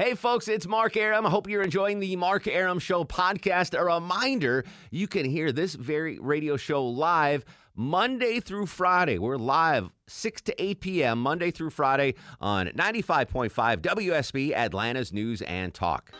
[0.00, 1.26] Hey, folks, it's Mark Arum.
[1.26, 3.78] I hope you're enjoying the Mark Arum Show podcast.
[3.78, 7.44] A reminder you can hear this very radio show live
[7.76, 9.18] Monday through Friday.
[9.18, 13.50] We're live 6 to 8 p.m., Monday through Friday on 95.5
[13.82, 16.12] WSB, Atlanta's News and Talk.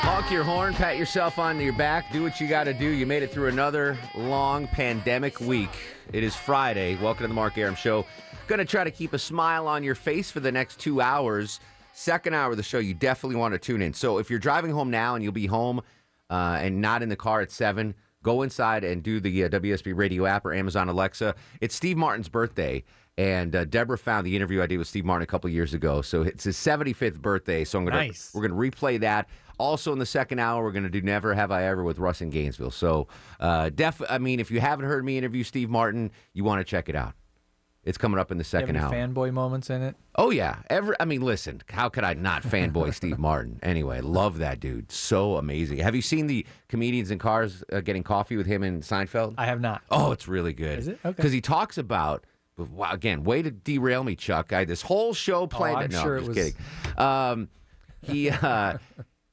[0.00, 2.86] Honk your horn, pat yourself on your back, do what you got to do.
[2.86, 5.76] You made it through another long pandemic week.
[6.14, 6.96] It is Friday.
[6.96, 8.06] Welcome to the Mark Arum Show.
[8.52, 11.58] Going to try to keep a smile on your face for the next two hours.
[11.94, 13.94] Second hour of the show, you definitely want to tune in.
[13.94, 15.80] So if you're driving home now and you'll be home
[16.28, 19.96] uh, and not in the car at 7, go inside and do the uh, WSB
[19.96, 21.34] radio app or Amazon Alexa.
[21.62, 22.84] It's Steve Martin's birthday.
[23.16, 26.02] And uh, Deborah found the interview I did with Steve Martin a couple years ago.
[26.02, 27.64] So it's his 75th birthday.
[27.64, 28.32] So I'm gonna Nice.
[28.34, 29.30] we're gonna replay that.
[29.58, 32.28] Also in the second hour, we're gonna do Never Have I Ever with Russ in
[32.28, 32.70] Gainesville.
[32.70, 33.08] So
[33.40, 36.70] uh, def I mean, if you haven't heard me interview Steve Martin, you want to
[36.70, 37.14] check it out.
[37.84, 38.92] It's coming up in the second any hour.
[38.92, 39.96] fanboy moments in it?
[40.14, 43.58] Oh yeah, every I mean, listen, how could I not fanboy Steve Martin?
[43.62, 45.78] Anyway, love that dude, so amazing.
[45.78, 49.34] Have you seen the comedians in cars uh, getting coffee with him and Seinfeld?
[49.36, 49.82] I have not.
[49.90, 50.78] Oh, it's really good.
[50.78, 50.98] Is it?
[51.04, 51.16] Okay.
[51.16, 52.24] Because he talks about.
[52.58, 54.52] Wow, again, way to derail me, Chuck.
[54.52, 55.76] I had this whole show planned.
[55.76, 56.52] Oh, I'm no, sure I'm it just was-
[56.92, 56.98] kidding.
[57.04, 57.48] Um,
[58.02, 58.28] he,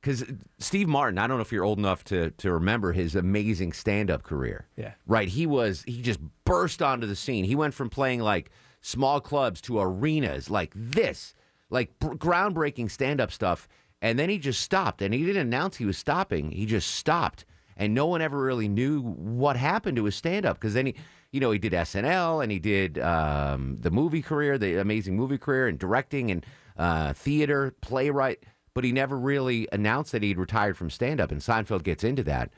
[0.02, 0.24] because
[0.60, 4.24] Steve Martin, I don't know if you're old enough to to remember his amazing stand-up
[4.24, 4.68] career.
[4.76, 4.94] Yeah.
[5.06, 5.28] Right.
[5.28, 5.84] He was.
[5.84, 7.44] He just burst onto the scene.
[7.46, 11.34] He went from playing like small clubs to arenas like this,
[11.70, 13.68] like br- groundbreaking stand-up stuff,
[14.02, 15.02] and then he just stopped.
[15.02, 16.52] And he didn't announce he was stopping.
[16.52, 20.74] He just stopped, and no one ever really knew what happened to his stand-up because
[20.74, 20.96] then he.
[21.32, 25.38] You know, he did SNL and he did um, the movie career, the amazing movie
[25.38, 26.44] career, and directing and
[26.76, 28.42] uh, theater, playwright.
[28.74, 31.32] But he never really announced that he'd retired from stand up.
[31.32, 32.52] And Seinfeld gets into that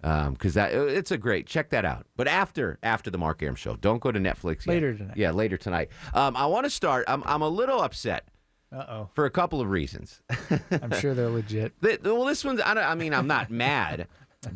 [0.00, 2.06] because that uh, it's a great check that out.
[2.16, 4.68] But after after the Mark Arum show, don't go to Netflix yet.
[4.74, 5.16] Later tonight.
[5.16, 5.88] Yeah, later tonight.
[6.14, 7.04] Um, I want to start.
[7.08, 8.28] I'm I'm a little upset
[8.72, 9.10] Uh oh.
[9.14, 10.22] for a couple of reasons.
[10.70, 11.72] I'm sure they're legit.
[11.80, 12.60] The- well, this one's.
[12.60, 14.06] I, don't, I mean, I'm not mad,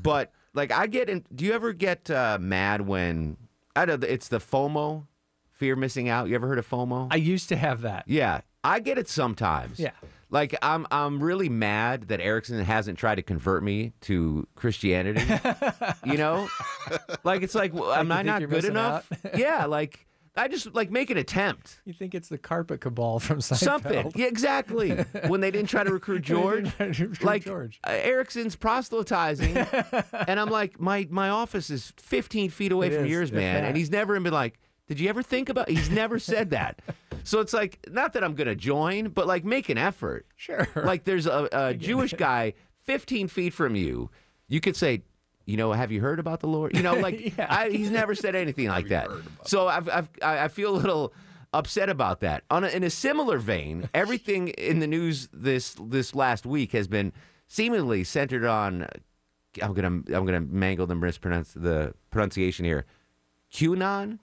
[0.02, 1.08] but like I get.
[1.08, 3.36] In, do you ever get uh, mad when
[3.74, 4.04] I don't?
[4.04, 5.06] It's the FOMO,
[5.52, 6.28] fear missing out.
[6.28, 7.08] You ever heard of FOMO?
[7.10, 8.04] I used to have that.
[8.06, 9.80] Yeah, I get it sometimes.
[9.80, 9.90] Yeah.
[10.30, 15.22] Like I'm I'm really mad that Erickson hasn't tried to convert me to Christianity.
[16.04, 16.48] you know?
[17.24, 19.10] Like it's like well, am I not good enough?
[19.36, 21.80] yeah, like I just like make an attempt.
[21.84, 23.58] You think it's the carpet cabal from Seinfeld?
[23.58, 24.12] Something.
[24.14, 24.90] Yeah, exactly.
[25.26, 26.64] when they didn't try to recruit George.
[26.64, 27.80] When they didn't try to recruit like George.
[27.84, 33.04] uh, Erickson's proselytizing, and I'm like, my my office is 15 feet away It from
[33.06, 35.68] is, yours, man, and he's never been like, did you ever think about?
[35.68, 36.82] He's never said that.
[37.22, 40.26] So it's like, not that I'm gonna join, but like make an effort.
[40.34, 40.66] Sure.
[40.74, 42.54] Like there's a, a Jewish guy
[42.86, 44.10] 15 feet from you.
[44.48, 45.02] You could say,
[45.46, 46.76] you know, have you heard about the Lord?
[46.76, 47.46] You know, like Yeah.
[47.48, 49.08] I, he's never said anything like that.
[49.44, 51.12] So I've, I've, I I feel a little
[51.52, 52.42] upset about that.
[52.50, 56.88] On a, in a similar vein, everything in the news this this last week has
[56.88, 57.12] been
[57.46, 58.88] seemingly centered on.
[59.62, 62.86] I'm gonna I'm gonna mangle the mispronounce the pronunciation here.
[63.52, 64.18] QAnon,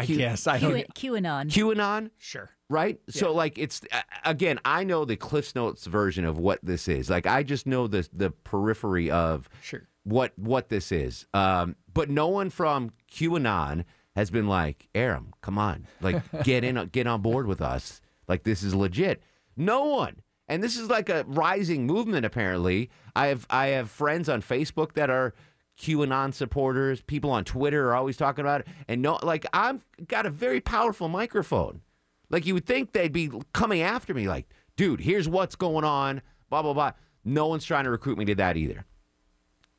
[0.00, 0.94] I Q- guess I don't.
[0.94, 1.48] Q- QAnon.
[1.50, 2.50] QAnon Sure.
[2.68, 3.00] right?
[3.08, 7.08] So like it's uh, again, I know the Cliff's Notes version of what this is.
[7.10, 9.88] Like I just know the the periphery of Sure.
[10.04, 11.26] what what this is.
[11.34, 13.84] Um, but no one from QAnon
[14.16, 18.00] has been like, Arum, come on, like get in, get on board with us.
[18.28, 19.22] Like this is legit.
[19.56, 20.16] No one.
[20.48, 22.26] And this is like a rising movement.
[22.26, 25.32] Apparently, I have I have friends on Facebook that are
[25.80, 27.00] QAnon supporters.
[27.00, 28.68] People on Twitter are always talking about it.
[28.86, 31.80] And no, like I've got a very powerful microphone.
[32.28, 36.22] Like you would think they'd be coming after me, like, dude, here's what's going on,
[36.50, 36.92] blah blah blah.
[37.24, 38.84] No one's trying to recruit me to that either.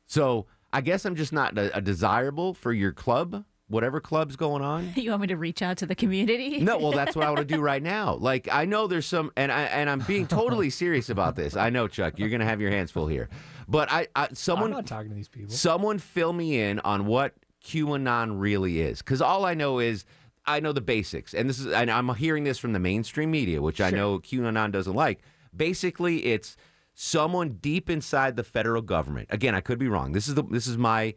[0.06, 4.62] So I guess I'm just not a, a desirable for your club, whatever club's going
[4.62, 4.92] on.
[4.96, 6.60] You want me to reach out to the community?
[6.60, 8.14] No, well, that's what I want to do right now.
[8.14, 11.56] Like I know there's some, and I and I'm being totally serious about this.
[11.56, 13.28] I know, Chuck, you're gonna have your hands full here,
[13.68, 15.52] but I, I I'm someone not talking to these people.
[15.52, 20.04] Someone fill me in on what QAnon really is, because all I know is
[20.46, 23.60] I know the basics, and this is and I'm hearing this from the mainstream media,
[23.62, 25.22] which I know QAnon doesn't like.
[25.54, 26.56] Basically, it's
[26.94, 29.28] someone deep inside the federal government.
[29.30, 30.12] Again, I could be wrong.
[30.12, 31.14] This is the this is my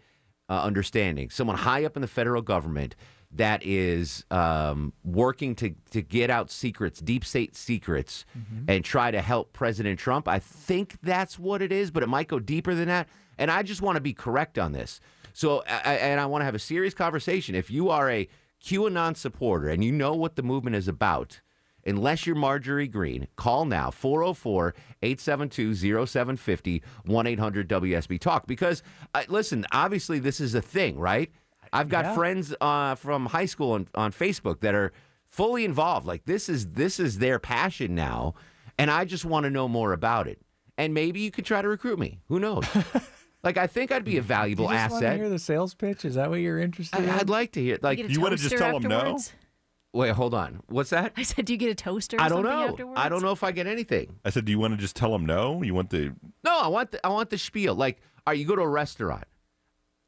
[0.49, 1.29] uh, understanding.
[1.29, 2.95] Someone high up in the federal government
[3.31, 8.25] that is um, working to to get out secrets, deep state secrets,
[8.67, 10.27] and try to help President Trump.
[10.27, 13.07] I think that's what it is, but it might go deeper than that.
[13.37, 15.01] And I just want to be correct on this.
[15.33, 17.55] So, I- and I want to have a serious conversation.
[17.55, 18.29] If you are a
[18.63, 21.41] QAnon supporter and you know what the movement is about,
[21.85, 28.47] unless you're Marjorie Greene, call now 404 872 0750 1 800 WSB Talk.
[28.47, 28.83] Because,
[29.13, 31.31] uh, listen, obviously, this is a thing, right?
[31.73, 32.15] I've got Yeah.
[32.15, 34.91] friends uh, from high school on, on Facebook that are
[35.27, 36.05] fully involved.
[36.07, 38.35] Like this is this is their passion now,
[38.77, 40.39] and I just want to know more about it.
[40.77, 42.19] And maybe you could try to recruit me.
[42.27, 42.63] Who knows?
[43.43, 45.19] like I think I'd be a valuable You valuable just want to asset.
[45.19, 46.05] hear the sales pitch?
[46.05, 47.09] Is that what you're interested in?
[47.09, 47.77] I, would like to hear.
[47.81, 49.17] Like, you you wanna just toaster them no?
[49.95, 50.09] Afterwards?
[50.09, 50.61] wait, hold on.
[50.67, 51.13] What's that?
[51.17, 52.17] I said, do you get a toaster?
[52.17, 52.67] Or I don't something know.
[52.69, 52.99] Afterwards?
[52.99, 54.19] I don't know if I get anything.
[54.23, 55.61] I said, do you want to just tell them no?
[55.63, 56.13] You want the
[56.43, 57.75] No, I want the, I want the spiel.
[57.75, 59.25] Like, all right, you go to a restaurant,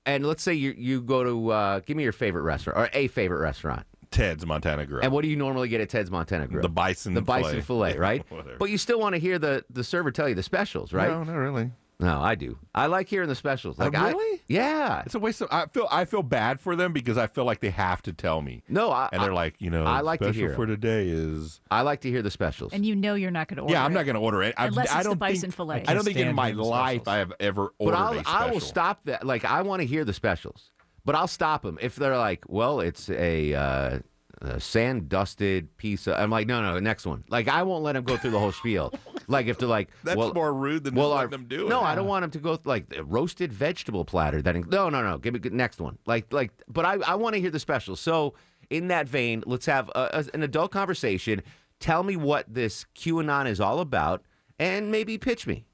[0.06, 3.08] and let's say you you go to uh, give me your favorite restaurant or a
[3.08, 5.04] favorite restaurant, Ted's Montana Grill?
[5.04, 6.62] and what do you normally get at Ted's Montana Grill?
[6.62, 8.26] the bison the bison fillet, right?
[8.60, 11.10] But you still want to hear the the server tell you the specials, right?
[11.10, 11.72] No, not really.
[12.00, 12.60] No, I do.
[12.76, 13.80] I like hearing the specials.
[13.80, 14.42] Like, I- really?
[14.48, 15.02] yeah.
[15.06, 15.48] It's a waste of.
[15.52, 15.88] I feel.
[15.90, 18.92] I feel bad for them because I feel like they have to tell me, No,
[18.92, 20.56] I, and they're I, like, you know, I like to special hear 'em.
[20.58, 21.60] for today is.
[21.72, 22.72] I like to hear the specials.
[22.72, 23.74] And you know you're not going to order.
[23.74, 24.54] Yeah, I'm not going to order it.
[24.60, 25.86] I, Unless I it's the don't bison think, fillet.
[25.88, 27.08] I don't think in my life specials.
[27.08, 28.32] I have ever but ordered I'll, a special.
[28.42, 29.26] I will stop that.
[29.26, 30.70] Like, I want to hear the specials,
[31.04, 34.00] but I'll stop them if they're like, well, it's a, uh,
[34.42, 36.14] a sand dusted piece of.
[36.14, 37.24] I'm like, no, no, next one.
[37.28, 38.94] Like, I won't let them go through the whole spiel.
[39.30, 41.66] Like, if they're like, That's well, more rude than well, just our- letting them do
[41.68, 41.70] it.
[41.70, 44.42] No, I don't want them to go th- like the roasted vegetable platter.
[44.42, 45.18] That in- no, no, no.
[45.18, 45.98] Give me the next one.
[46.06, 46.52] Like, like.
[46.70, 48.00] But I, I want to hear the specials.
[48.00, 48.36] So
[48.70, 51.42] in that vein, let's have a, a- an adult conversation.
[51.80, 54.24] Tell me what this QAnon is all about,
[54.58, 55.66] and maybe pitch me.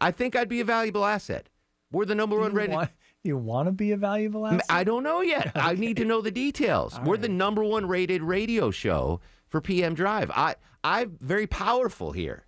[0.00, 1.48] I think I'd be a valuable asset.
[1.92, 2.74] We're the number Do one rated.
[2.74, 2.90] want,
[3.22, 4.64] you want to be a valuable asset?
[4.70, 5.52] I don't know yet.
[5.54, 6.98] I need to know the details.
[7.04, 10.30] We're the number one rated radio show for PM Drive.
[10.34, 12.45] I I'm very powerful here.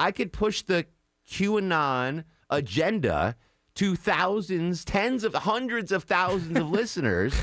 [0.00, 0.86] I could push the
[1.28, 3.36] QAnon agenda
[3.74, 7.34] to thousands, tens of hundreds of thousands of listeners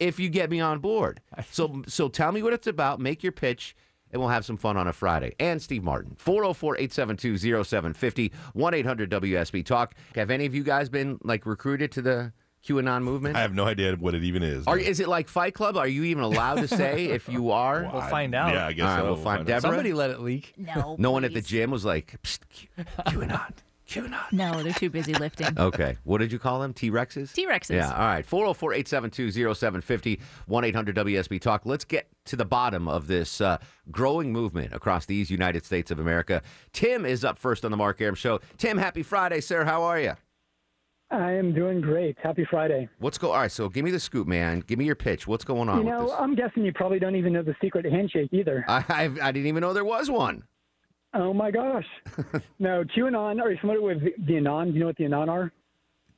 [0.00, 1.20] if you get me on board.
[1.50, 3.76] So so tell me what it's about, make your pitch.
[4.12, 5.36] And we'll have some fun on a Friday.
[5.38, 9.94] And Steve Martin, 404 872 0750 1 800 WSB Talk.
[10.16, 12.32] Have any of you guys been like recruited to the
[12.66, 13.36] QAnon movement?
[13.36, 14.66] I have no idea what it even is.
[14.66, 15.76] Are, is it like Fight Club?
[15.76, 17.88] Are you even allowed to say if you are?
[17.92, 18.52] We'll I- find out.
[18.52, 19.04] Yeah, I guess All right, so.
[19.06, 19.46] we'll find out.
[19.46, 19.60] Deborah.
[19.62, 20.52] Somebody let it leak.
[20.56, 20.96] No.
[20.98, 22.68] no one at the gym was like, Psst, Q,
[23.06, 23.52] QAnon,
[23.88, 24.32] QAnon.
[24.32, 25.58] No, they're too busy lifting.
[25.58, 25.96] Okay.
[26.04, 26.72] What did you call them?
[26.74, 27.32] T Rexes?
[27.32, 27.70] T Rexes.
[27.76, 27.92] Yeah.
[27.92, 28.24] All right.
[28.26, 31.62] 404 872 0750 1 800 WSB Talk.
[31.64, 33.56] Let's get to the bottom of this uh,
[33.90, 36.42] growing movement across these United States of America.
[36.72, 38.40] Tim is up first on the Mark Arum Show.
[38.58, 39.64] Tim, happy Friday, sir.
[39.64, 40.12] How are you?
[41.12, 42.16] I am doing great.
[42.22, 42.88] Happy Friday.
[43.00, 43.32] What's go?
[43.32, 43.50] All right.
[43.50, 44.60] So give me the scoop, man.
[44.60, 45.26] Give me your pitch.
[45.26, 46.12] What's going on you know?
[46.18, 48.64] I'm guessing you probably don't even know the secret handshake either.
[48.68, 50.44] I, I I didn't even know there was one.
[51.14, 51.86] oh my gosh.
[52.60, 53.40] no, QAnon.
[53.40, 54.68] Are you familiar with the Anon?
[54.68, 55.52] Do you know what the Anon are?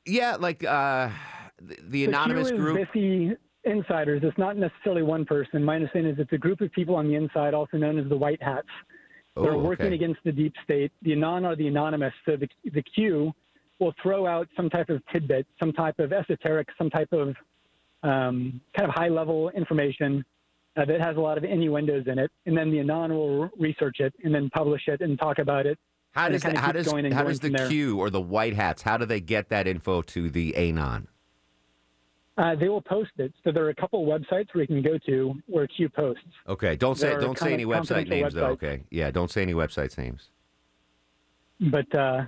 [0.05, 1.09] Yeah, like uh,
[1.59, 2.77] the, the The anonymous Q is group.
[2.77, 3.31] basically
[3.63, 4.21] insiders.
[4.23, 5.63] It's not necessarily one person.
[5.63, 8.17] My understanding is it's a group of people on the inside, also known as the
[8.17, 8.67] White Hats.
[9.35, 10.91] They're Oh, working against the deep state.
[11.01, 12.13] The Anon are the anonymous.
[12.27, 13.33] So the, the Q
[13.83, 17.35] will throw out some type of tidbit, some type of esoteric, some type of
[18.03, 20.23] um, kind of high level information
[20.77, 22.31] uh, that has a lot of innuendos in it.
[22.45, 25.77] And then the Anon will research it and then publish it and talk about it.
[26.11, 27.67] How and it does the, how does how does the.
[27.69, 28.83] Q or the White Hats?
[28.83, 31.07] How do they get that info to the anon?
[32.37, 33.31] Uh, they will post it.
[33.43, 36.23] So there are a couple websites where you can go to where Q posts.
[36.47, 38.47] Okay, don't say There don't say any website names though.
[38.47, 40.29] Okay, yeah, don't say any website names.
[41.59, 42.25] But uh,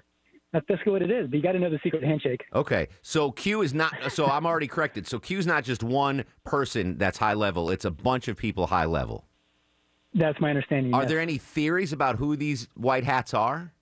[0.55, 1.27] that's basically what it is.
[1.27, 2.45] But you got to know the secret handshake.
[2.53, 3.93] Okay, so Q is not.
[4.09, 5.05] So I'm already corrected.
[5.05, 7.69] So Q is not just one person that's high level.
[7.69, 9.25] It's a bunch of people high level.
[10.13, 10.93] That's my understanding.
[10.93, 11.09] Are yes.
[11.09, 13.73] there any theories about who these white hats are?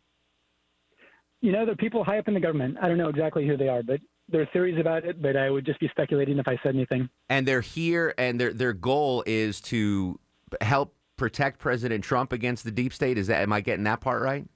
[1.41, 2.77] You know, they're people high up in the government.
[2.81, 5.21] I don't know exactly who they are, but there are theories about it.
[5.21, 7.07] But I would just be speculating if I said anything.
[7.29, 10.19] And they're here, and their their goal is to
[10.61, 13.19] help protect President Trump against the deep state.
[13.19, 14.47] Is that am I getting that part right?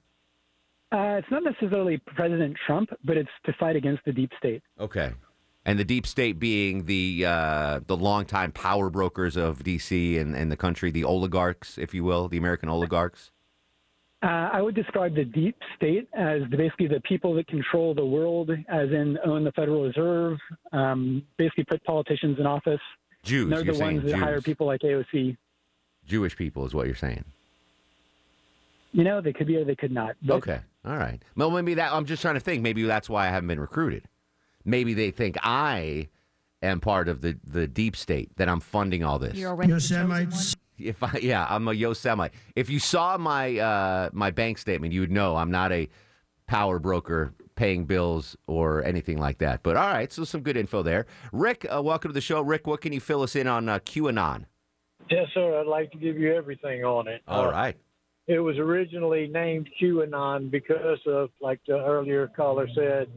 [0.90, 4.62] Uh, it's not necessarily President Trump, but it's to fight against the deep state.
[4.80, 5.12] Okay.
[5.66, 10.16] And the deep state being the uh, the longtime power brokers of D.C.
[10.16, 13.30] and, and the country, the oligarchs, if you will, the American oligarchs.
[14.22, 18.04] Uh, I would describe the deep state as the, basically the people that control the
[18.04, 20.38] world, as in own the Federal Reserve,
[20.72, 22.80] um, basically put politicians in office.
[23.22, 24.20] Jews, They're you're the ones that Jews.
[24.20, 25.36] hire people like AOC.
[26.06, 27.24] Jewish people is what you're saying.
[28.92, 30.16] You know, they could be or they could not.
[30.22, 30.60] But Okay.
[30.84, 31.22] All right.
[31.36, 31.92] Well, maybe that.
[31.92, 32.62] I'm just trying to think.
[32.62, 34.04] Maybe that's why I haven't been recruited.
[34.64, 36.08] Maybe they think I
[36.62, 39.34] am part of the, the deep state, that I'm funding all this.
[39.36, 42.34] You're already the if I yeah, I'm a Yosemite.
[42.54, 45.88] If you saw my uh, my bank statement, you would know I'm not a
[46.46, 49.62] power broker paying bills or anything like that.
[49.64, 51.06] But all right, so some good info there.
[51.32, 52.40] Rick, uh, welcome to the show.
[52.40, 54.44] Rick, what can you fill us in on uh, QAnon?
[55.10, 55.60] Yes, sir.
[55.60, 57.22] I'd like to give you everything on it.
[57.26, 57.76] All Uh, right.
[58.28, 63.08] It was originally named QAnon because of, like the earlier caller said,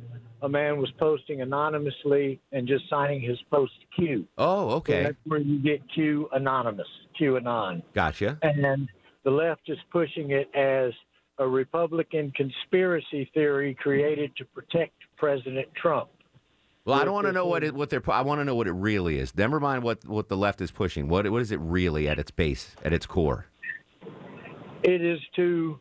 [0.41, 4.25] a man was posting anonymously and just signing his post Q.
[4.38, 5.03] Oh, So okay.
[5.03, 6.88] that's where you get Q anonymous,
[7.20, 7.84] QAnon.
[7.94, 8.39] Gotcha.
[8.41, 8.89] And
[9.24, 10.94] the left is pushing it as
[11.38, 16.10] a Republican conspiracy theory created to protect President Trump.
[16.86, 18.01] Well, I don't want to know what it, what they're.
[18.10, 19.36] I want to know what it really is.
[19.36, 21.08] Never mind what what the left is pushing.
[21.10, 23.46] What what is it really at its base, at its core?
[24.83, 25.79] It is to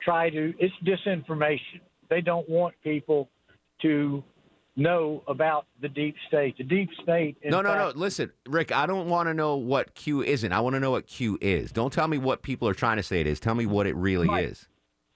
[0.00, 3.28] try to it's disinformation they don't want people
[3.80, 4.22] to
[4.74, 8.00] know about the deep state the deep state no, no, fact, no.
[8.00, 10.50] Listen, Rick, I don't want to know what Q isn't.
[10.52, 11.72] I want to know what Q is.
[11.72, 13.38] Don't tell me what people are trying to say it is.
[13.38, 14.44] Tell me what it really Right.
[14.46, 14.66] is.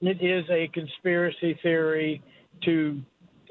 [0.02, 2.22] it is a conspiracy theory
[2.62, 3.00] to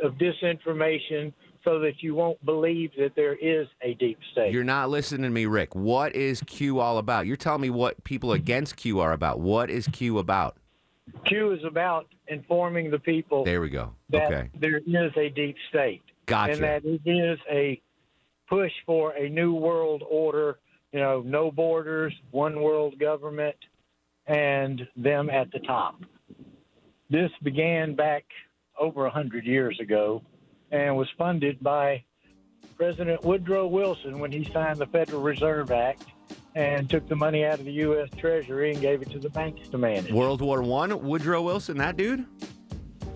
[0.04, 1.34] of disinformation
[1.66, 5.30] so that you won't believe that there is a deep state You're not listening to
[5.30, 5.76] me, Rick.
[5.76, 7.26] What is Q all about?
[7.26, 9.40] You're telling me what people against Q are about.
[9.40, 10.56] What is Q about?
[11.28, 13.94] q is about informing the people There we go.
[14.10, 14.50] that Okay.
[14.60, 16.54] there is a deep state Gotcha.
[16.54, 17.80] and that it is a
[18.50, 20.58] push for a new world order,
[20.92, 23.56] you know, no borders, one world government,
[24.26, 26.02] and them at the top.
[27.12, 28.26] This began back
[28.80, 30.24] over a hundred years ago
[30.76, 32.04] and was funded by
[32.76, 36.04] President Woodrow Wilson when he signed the Federal Reserve Act
[36.54, 38.10] and took the money out of the U.S.
[38.18, 40.12] Treasury and gave it to the banks to manage.
[40.12, 42.26] World War One, Woodrow Wilson, that dude.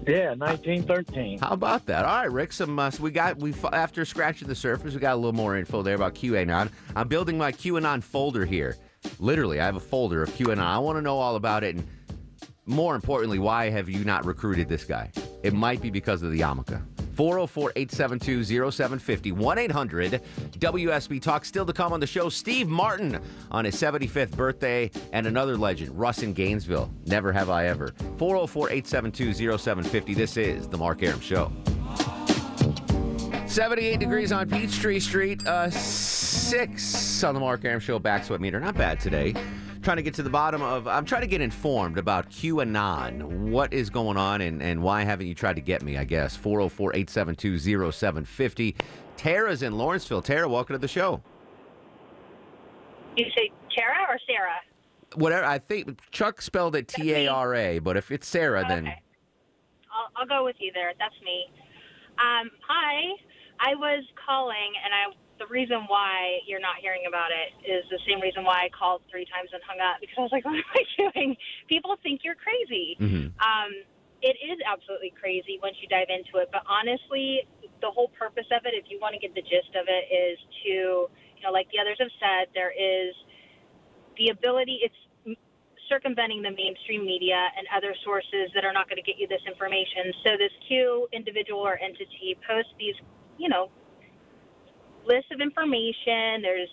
[0.08, 1.40] Yeah, 1913.
[1.40, 2.06] How about that?
[2.06, 2.54] All right, Rick.
[2.54, 5.58] Some uh, so we got we after scratching the surface, we got a little more
[5.58, 6.72] info there about QAnon.
[6.96, 8.78] I'm building my QAnon folder here.
[9.20, 10.60] Literally, I have a folder of QAnon.
[10.60, 11.88] I want to know all about it, and
[12.70, 15.12] more importantly, why have you not recruited this guy?
[15.42, 16.80] It might be because of the yarmulke.
[17.16, 20.22] 404 872 0750 1 800
[20.52, 21.44] WSB Talk.
[21.44, 23.20] Still to come on the show, Steve Martin
[23.52, 26.90] on his 75th birthday and another legend, Russ in Gainesville.
[27.08, 27.94] Never have I ever.
[28.18, 30.14] 404 872 0750.
[30.14, 31.52] This is The Mark Arum Show.
[33.48, 38.60] 78 degrees on Peachtree Street, uh, 6 on the Mark Arum Show back sweat meter.
[38.60, 39.34] Not bad today.
[39.90, 43.50] Trying to get to the bottom of, I'm trying to get informed about QAnon.
[43.50, 46.36] What is going on and, and why haven't you tried to get me, I guess?
[46.36, 47.58] 404 872
[47.92, 48.76] 0750.
[49.18, 50.22] Tara's in Lawrenceville.
[50.22, 51.24] Tara, welcome to the show.
[53.18, 54.60] You say Tara or Sarah?
[55.16, 58.86] Whatever, I think Chuck spelled it T A R A, but if it's Sarah, then.
[58.86, 59.02] Okay.
[59.92, 60.94] I'll, I'll go with you there.
[61.00, 61.52] That's me.
[62.20, 63.16] Um, hi.
[63.60, 68.00] I was calling, and I the reason why you're not hearing about it is the
[68.06, 70.60] same reason why I called three times and hung up because I was like, what
[70.60, 71.36] am I doing?
[71.68, 73.00] People think you're crazy.
[73.00, 73.32] Mhm.
[73.40, 73.72] Um,
[74.22, 77.48] it is absolutely crazy once you dive into it, but honestly,
[77.80, 80.36] the whole purpose of it, if you want to get the gist of it, is
[80.68, 83.16] to, you know, like the others have said, there is
[84.20, 85.00] the ability, it's
[85.88, 89.42] circumventing the mainstream media and other sources that are not going to get you this
[89.48, 90.14] information.
[90.24, 92.94] So this Q individual or entity posts these,
[93.40, 93.72] you know,
[95.10, 96.42] lists of information.
[96.42, 96.70] There's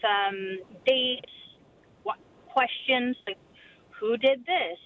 [0.00, 1.30] some dates,
[2.02, 2.16] what,
[2.48, 3.38] questions like
[4.00, 4.78] who did this,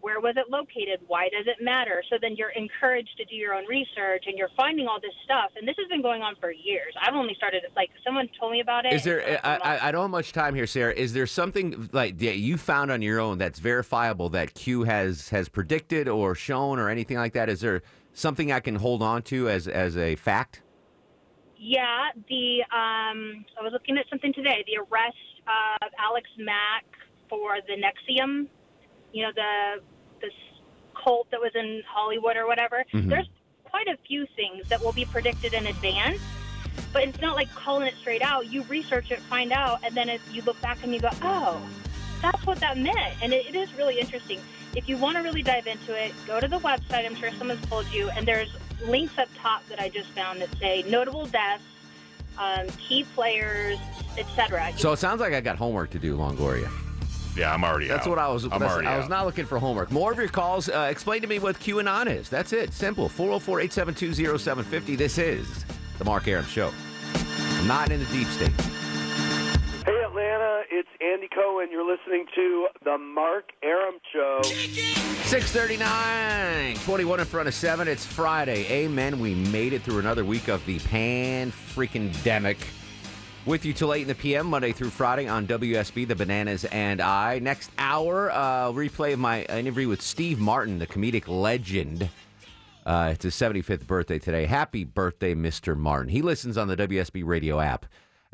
[0.00, 2.02] where was it located, why does it matter?
[2.08, 5.50] So then you're encouraged to do your own research and you're finding all this stuff.
[5.56, 6.94] And this has been going on for years.
[7.00, 8.92] I've only started it like someone told me about it.
[8.92, 9.40] Is there?
[9.44, 10.94] I, I, I don't have much time here, Sarah.
[10.94, 15.30] Is there something like that you found on your own that's verifiable that Q has
[15.30, 17.48] has predicted or shown or anything like that?
[17.48, 20.62] Is there something I can hold on to as as a fact?
[21.58, 24.64] Yeah, the um, I was looking at something today.
[24.66, 25.16] The arrest
[25.82, 26.84] of Alex Mack
[27.28, 28.46] for the NXIVM,
[29.12, 29.82] you know, the
[30.20, 30.32] this
[31.02, 32.84] cult that was in Hollywood or whatever.
[32.92, 33.08] Mhm.
[33.08, 33.28] There's
[33.64, 36.20] quite a few things that will be predicted in advance,
[36.92, 38.46] but it's not like calling it straight out.
[38.46, 41.60] You research it, find out, and then it, you look back and you go, oh,
[42.22, 43.14] that's what that meant.
[43.22, 44.40] And it, it is really interesting.
[44.74, 47.06] If you want to really dive into it, go to the website.
[47.06, 48.50] I'm sure someone's told you, and there's
[48.84, 51.62] links up top that I just found that say notable deaths,
[52.38, 53.78] um, key players,
[54.18, 54.72] etc.
[54.76, 56.70] So it sounds like I got homework to do, Longoria.
[57.36, 58.10] Yeah, I'm already That's out.
[58.10, 58.44] what I was.
[58.44, 59.10] I'm already I was out.
[59.10, 59.90] not looking for homework.
[59.92, 60.68] More of your calls.
[60.70, 62.30] Uh, explain to me what QAnon is.
[62.30, 62.72] That's it.
[62.72, 63.08] Simple.
[63.10, 64.96] 404 872 0750.
[64.96, 65.66] This is
[65.98, 66.72] The Mark Arum Show.
[67.14, 68.50] I'm not in the deep state.
[69.84, 71.68] Hey Atlanta, it's Andy Cohen.
[71.70, 74.40] You're listening to The Mark Arum Show.
[74.42, 77.88] 639, 21 in front of 7.
[77.88, 78.66] It's Friday.
[78.70, 79.18] Amen.
[79.18, 82.58] We made it through another week of the pan freaking demic.
[83.44, 87.00] With you till 8 in the p.m., Monday through Friday on WSB, The Bananas and
[87.00, 87.38] I.
[87.38, 92.08] Next hour, uh, replay of my interview with Steve Martin, the comedic legend.
[92.84, 94.46] Uh, it's his 75th birthday today.
[94.46, 95.76] Happy birthday, Mr.
[95.76, 96.08] Martin.
[96.08, 97.86] He listens on the WSB radio app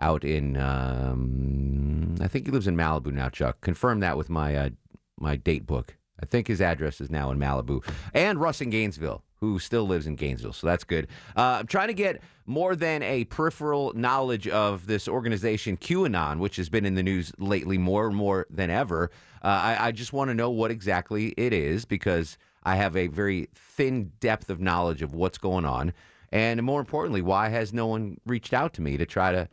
[0.02, 3.60] out in, um, I think he lives in Malibu now, Chuck.
[3.60, 4.70] Confirm that with my, uh,
[5.18, 5.96] my date book.
[6.20, 7.84] I think his address is now in Malibu.
[8.12, 10.52] And Russ in Gainesville, who still lives in Gainesville.
[10.52, 11.08] So that's good.
[11.36, 16.56] Uh, I'm trying to get more than a peripheral knowledge of this organization, QAnon, which
[16.56, 19.10] has been in the news lately more and more than ever.
[19.42, 23.08] Uh, I, I just want to know what exactly it is because I have a
[23.08, 25.92] very thin depth of knowledge of what's going on.
[26.30, 29.48] And more importantly, why has no one reached out to me to try to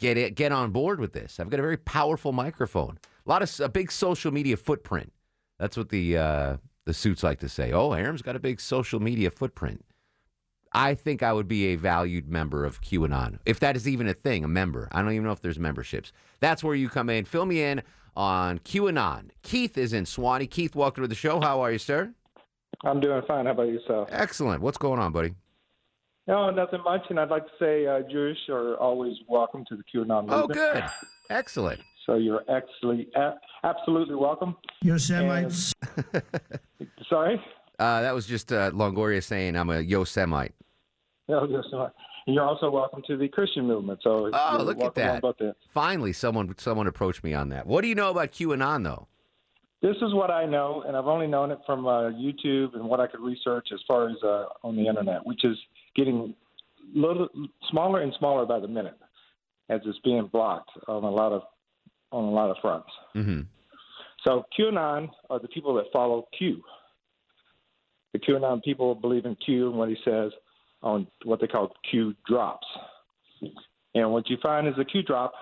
[0.00, 1.38] get it, get on board with this?
[1.38, 5.12] I've got a very powerful microphone, a lot of a big social media footprint.
[5.58, 7.72] That's what the uh, the suits like to say.
[7.72, 9.84] Oh, Arum's got a big social media footprint.
[10.72, 14.14] I think I would be a valued member of QAnon, if that is even a
[14.14, 14.88] thing, a member.
[14.92, 16.12] I don't even know if there's memberships.
[16.38, 17.24] That's where you come in.
[17.24, 17.82] Fill me in
[18.16, 19.30] on QAnon.
[19.42, 20.48] Keith is in Suwanee.
[20.48, 21.40] Keith, welcome to the show.
[21.40, 22.14] How are you, sir?
[22.84, 23.46] I'm doing fine.
[23.46, 24.08] How about yourself?
[24.12, 24.62] Excellent.
[24.62, 25.34] What's going on, buddy?
[26.30, 27.02] No, nothing much.
[27.10, 30.30] And I'd like to say uh, Jewish are always welcome to the QAnon movement.
[30.32, 30.84] Oh, good.
[31.28, 31.80] Excellent.
[32.06, 33.34] So you're actually a-
[33.64, 34.56] absolutely welcome.
[34.84, 35.74] Yosemites.
[37.08, 37.40] Sorry?
[37.80, 40.52] Uh, that was just uh, Longoria saying I'm a Yosemite.
[41.28, 41.90] No, yes, no.
[42.26, 43.98] And you're also welcome to the Christian movement.
[44.04, 45.56] So Oh, look at welcome on that.
[45.74, 47.66] Finally, someone someone approached me on that.
[47.66, 49.08] What do you know about QAnon, though?
[49.82, 53.00] This is what I know, and I've only known it from uh, YouTube and what
[53.00, 55.56] I could research as far as uh, on the internet, which is
[56.00, 56.34] getting
[56.94, 57.28] little
[57.70, 58.98] smaller and smaller by the minute
[59.68, 61.42] as it's being blocked on a lot of
[62.10, 62.88] on a lot of fronts.
[63.14, 63.42] Mm-hmm.
[64.26, 66.62] So QAnon are the people that follow Q.
[68.12, 70.32] The QAnon people believe in Q and what he says
[70.82, 72.66] on what they call Q drops.
[73.94, 75.32] And what you find is a Q drop,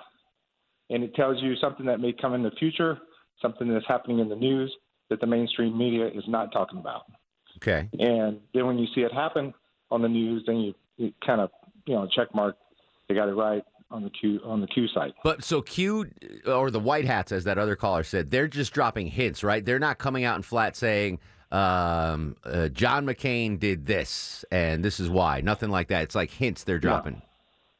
[0.90, 2.98] and it tells you something that may come in the future,
[3.40, 4.74] something that's happening in the news
[5.10, 7.04] that the mainstream media is not talking about.
[7.56, 7.88] Okay.
[7.98, 9.54] And then when you see it happen
[9.90, 11.50] on the news, then you, you kind of
[11.86, 12.56] you know check mark
[13.08, 15.14] they got it right on the Q on the Q site.
[15.24, 16.10] But so Q
[16.46, 19.64] or the White Hats, as that other caller said, they're just dropping hints, right?
[19.64, 21.20] They're not coming out in flat saying
[21.50, 25.40] um, uh, John McCain did this and this is why.
[25.40, 26.02] Nothing like that.
[26.02, 27.22] It's like hints they're dropping.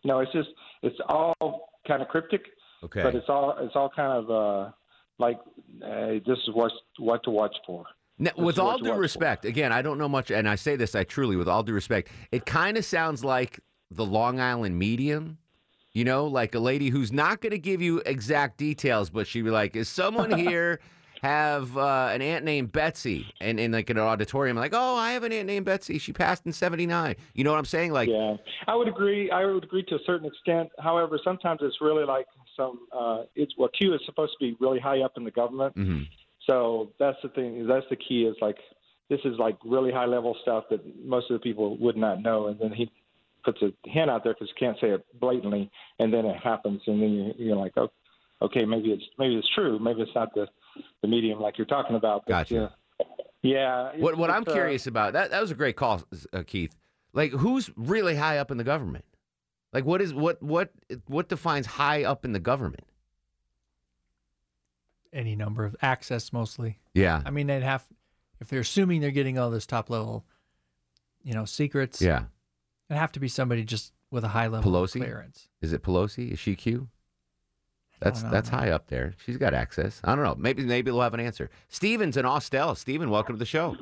[0.05, 0.49] No, it's just
[0.83, 2.43] it's all kind of cryptic,
[2.85, 3.03] Okay.
[3.03, 4.71] but it's all it's all kind of uh,
[5.19, 5.39] like
[5.85, 7.85] uh, this is what what to watch for.
[8.19, 9.01] Now, with all due watch for.
[9.01, 11.73] respect, again, I don't know much, and I say this, I truly, with all due
[11.73, 15.39] respect, it kind of sounds like the Long Island medium.
[15.93, 19.43] You know, like a lady who's not going to give you exact details, but she'd
[19.43, 20.79] be like, "Is someone here
[21.23, 25.25] have uh, an aunt named Betsy?" And in like an auditorium, like, "Oh, I have
[25.25, 25.99] an aunt named Betsy.
[25.99, 27.93] She passed in '79." You know what I'm saying?
[27.93, 28.37] Like, yeah,
[28.69, 29.31] I would agree.
[29.31, 30.69] I would agree to a certain extent.
[30.79, 32.27] However, sometimes it's really like
[32.57, 32.81] some.
[32.93, 35.75] Uh, it's what Q is supposed to be really high up in the government.
[35.75, 36.07] mhm.
[36.49, 37.67] So that's the thing.
[37.67, 38.25] That's the key.
[38.25, 38.57] Is like
[39.11, 42.49] this is like really high level stuff that most of the people would not know,
[42.49, 42.91] and then he
[43.45, 46.81] puts a hint out there because you can't say it blatantly, and then it happens,
[46.87, 47.91] and then you, you're like, oh,
[48.43, 49.79] okay, maybe it's maybe it's true.
[49.79, 50.47] Maybe it's not the
[51.03, 52.25] the medium like you're talking about.
[52.27, 52.65] But, Gotcha.
[53.01, 53.05] uh,
[53.43, 53.93] yeah.
[53.97, 56.75] what what I'm uh, curious about that that was a great call, uh, Keith.
[57.13, 59.05] Like, who's really high up in the government?
[59.73, 60.71] Like, what is what what
[61.07, 62.85] what defines high up in the government?
[65.13, 66.79] Any number of access mostly.
[66.95, 67.23] Yeah.
[67.25, 67.85] I mean, they'd have,
[68.41, 70.25] if they're assuming they're getting all this top level,
[71.23, 72.01] you know, secrets.
[72.03, 72.25] Yeah.
[72.89, 75.01] It'd have to be somebody just with a high level Pelosi?
[75.01, 75.49] clearance.
[75.61, 76.33] Is it Pelosi?
[76.33, 76.89] Is she Q?
[78.01, 78.61] That's know, that's man.
[78.61, 79.15] high up there.
[79.25, 80.01] She's got access.
[80.05, 80.37] I don't know.
[80.39, 81.51] Maybe maybe they'll have an answer.
[81.69, 82.77] Steven's in Austell.
[82.77, 83.77] Steven, welcome to the show.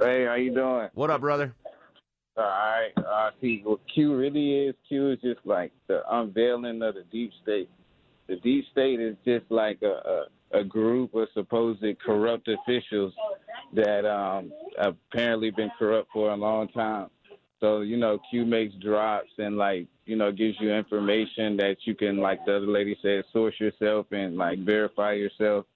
[0.00, 0.88] Hey, how you doing?
[0.94, 1.54] What up, brother?
[2.36, 2.90] All right.
[2.96, 7.30] Uh, see, what Q really is, Q is just like the unveiling of the deep
[7.42, 7.70] state.
[8.26, 13.12] The deep state is just like a, a, a group of supposed corrupt officials
[13.74, 17.08] that um, apparently been corrupt for a long time.
[17.60, 21.94] So, you know, Q makes drops and like, you know, gives you information that you
[21.94, 25.66] can, like the other lady said, source yourself and like verify yourself.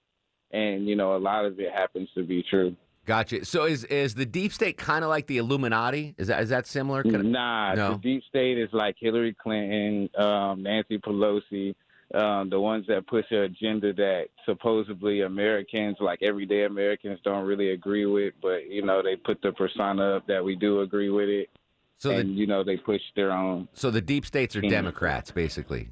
[0.51, 2.75] And, you know, a lot of it happens to be true.
[3.05, 3.43] Gotcha.
[3.43, 6.15] So is is the deep state kind of like the Illuminati?
[6.17, 7.03] Is that is that similar?
[7.03, 7.91] Could- Nah, No.
[7.93, 11.75] the deep state is like Hillary Clinton, um, Nancy Pelosi,
[12.13, 17.71] um, the ones that push an agenda that supposedly Americans, like everyday Americans, don't really
[17.71, 18.33] agree with.
[18.41, 21.49] But you know, they put the persona up that we do agree with it,
[21.97, 23.67] So the- you know, they push their own.
[23.73, 24.61] So the deep states are.
[24.61, 25.89] Democrats, basically.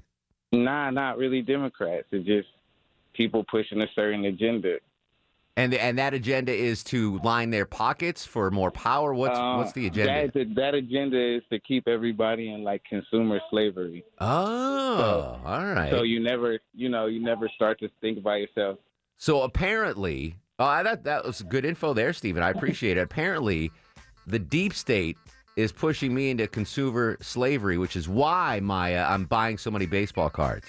[0.52, 2.08] Nah, not really Democrats.
[2.12, 2.50] It's just
[3.14, 4.78] people pushing a certain agenda.
[5.58, 9.14] And and that agenda is to line their pockets for more power.
[9.14, 10.32] What's Uh, what's the agenda?
[10.34, 14.06] That, that agenda is to keep everybody in like consumer slavery.
[14.20, 15.92] oh, all right.
[15.92, 18.80] So you never, you know, you never start to think by yourself.
[19.18, 22.44] So apparently, oh, that that was good info there, Stephen.
[22.44, 23.02] I appreciate it.
[23.02, 23.72] Apparently,
[24.26, 25.18] the deep state
[25.58, 30.30] is pushing me into consumer slavery, which is why Maya I'm buying so many baseball
[30.30, 30.66] cards.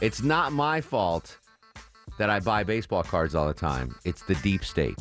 [0.00, 1.38] It's not my fault
[2.18, 3.94] that I buy baseball cards all the time.
[4.04, 4.98] It's the deep state.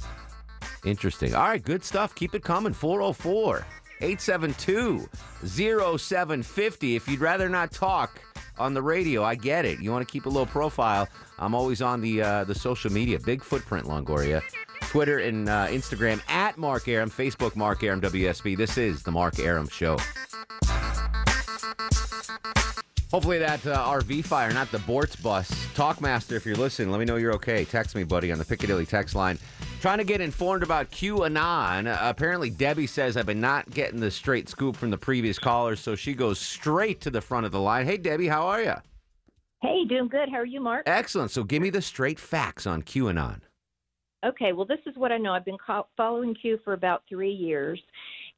[0.85, 1.33] Interesting.
[1.33, 2.13] All right, good stuff.
[2.15, 2.73] Keep it coming.
[2.73, 3.65] 404
[4.01, 5.09] 872
[5.45, 6.95] 0750.
[6.95, 8.21] If you'd rather not talk
[8.57, 9.79] on the radio, I get it.
[9.79, 11.07] You want to keep a low profile.
[11.39, 13.19] I'm always on the uh, the social media.
[13.19, 14.41] Big footprint, Longoria.
[14.81, 18.55] Twitter and uh, Instagram at Mark Arum, Facebook Mark Arum WSB.
[18.55, 19.97] This is the Mark Arum Show.
[23.15, 25.49] Hopefully that uh, RV fire, not the Boortz bus.
[25.73, 27.63] Talkmaster, if you're listening, let me know you're okay.
[27.63, 29.39] Text me, buddy, on the Piccadilly text line.
[29.79, 31.87] Trying to get informed about QAnon.
[31.87, 35.79] Uh, apparently, Debbie says I've been not getting the straight scoop from the previous callers,
[35.79, 37.85] so she goes straight to the front of the line.
[37.85, 38.73] Hey, Debbie, how are you?
[39.61, 40.27] Hey, doing good.
[40.29, 40.83] How are you, Mark?
[40.85, 41.31] Excellent.
[41.31, 43.39] So give me the straight facts on QAnon.
[44.25, 45.31] Okay, well, this is what I know.
[45.31, 47.81] I've been co- following Q for about three years,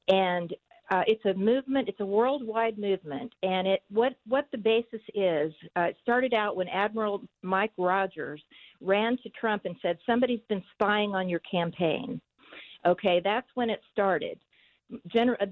[0.07, 0.53] and
[0.89, 1.89] uh, it's a movement.
[1.89, 5.53] It's a worldwide movement, and it what what the basis is.
[5.75, 8.41] Uh, it started out when Admiral Mike Rogers
[8.79, 12.21] ran to Trump and said somebody's been spying on your campaign.
[12.85, 14.39] Okay, that's when it started.
[15.07, 15.45] Gen- uh,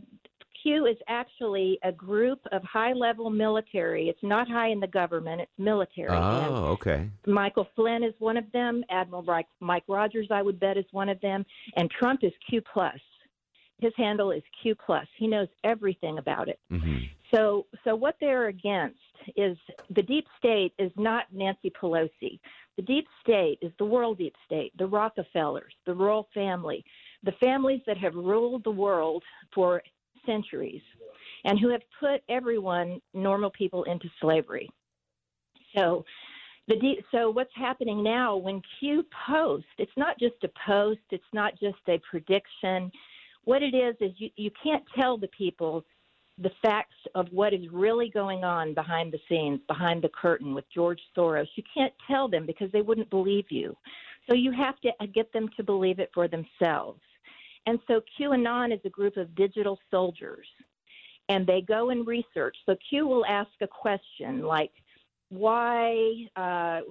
[0.64, 4.10] Q is actually a group of high-level military.
[4.10, 6.16] It's not high in the government; it's military.
[6.16, 7.10] and Oh, okay.
[7.28, 8.84] Michael Flynn is one of them.
[8.90, 11.46] Admiral Mike, Mike Rogers, I would bet, is one of them.
[11.76, 13.00] And Trump is Q plus.
[13.80, 15.08] His handle is Q plus.
[15.18, 16.60] He knows everything about it.
[16.72, 16.98] Mm-hmm.
[17.34, 18.98] So, so what they're against
[19.36, 19.58] is
[19.94, 22.40] the deep state is not Nancy Pelosi.
[22.78, 26.84] The deep state is the world deep state, the Rockefellers, the royal family,
[27.24, 29.82] the families that have ruled the world for
[30.26, 30.82] centuries,
[31.44, 34.70] and who have put everyone, normal people, into slavery.
[35.76, 36.06] So,
[36.68, 39.68] the de- so what's happening now when Q posts?
[39.78, 41.02] It's not just a post.
[41.12, 42.92] It's not just a prediction.
[43.46, 45.86] What it is is you, you can't tell the people
[46.38, 50.66] the facts of what is really going on behind the scenes, behind the curtain with
[50.74, 51.48] George Soros.
[51.56, 53.76] You can't tell them because they wouldn't believe you.
[54.30, 57.00] So you have to uh, get them to believe it for themselves.
[57.68, 60.46] And so QAnon is a group of digital soldiers,
[61.30, 62.56] and they go and research.
[62.66, 64.72] So Q will ask a question like,
[65.30, 66.82] why uh,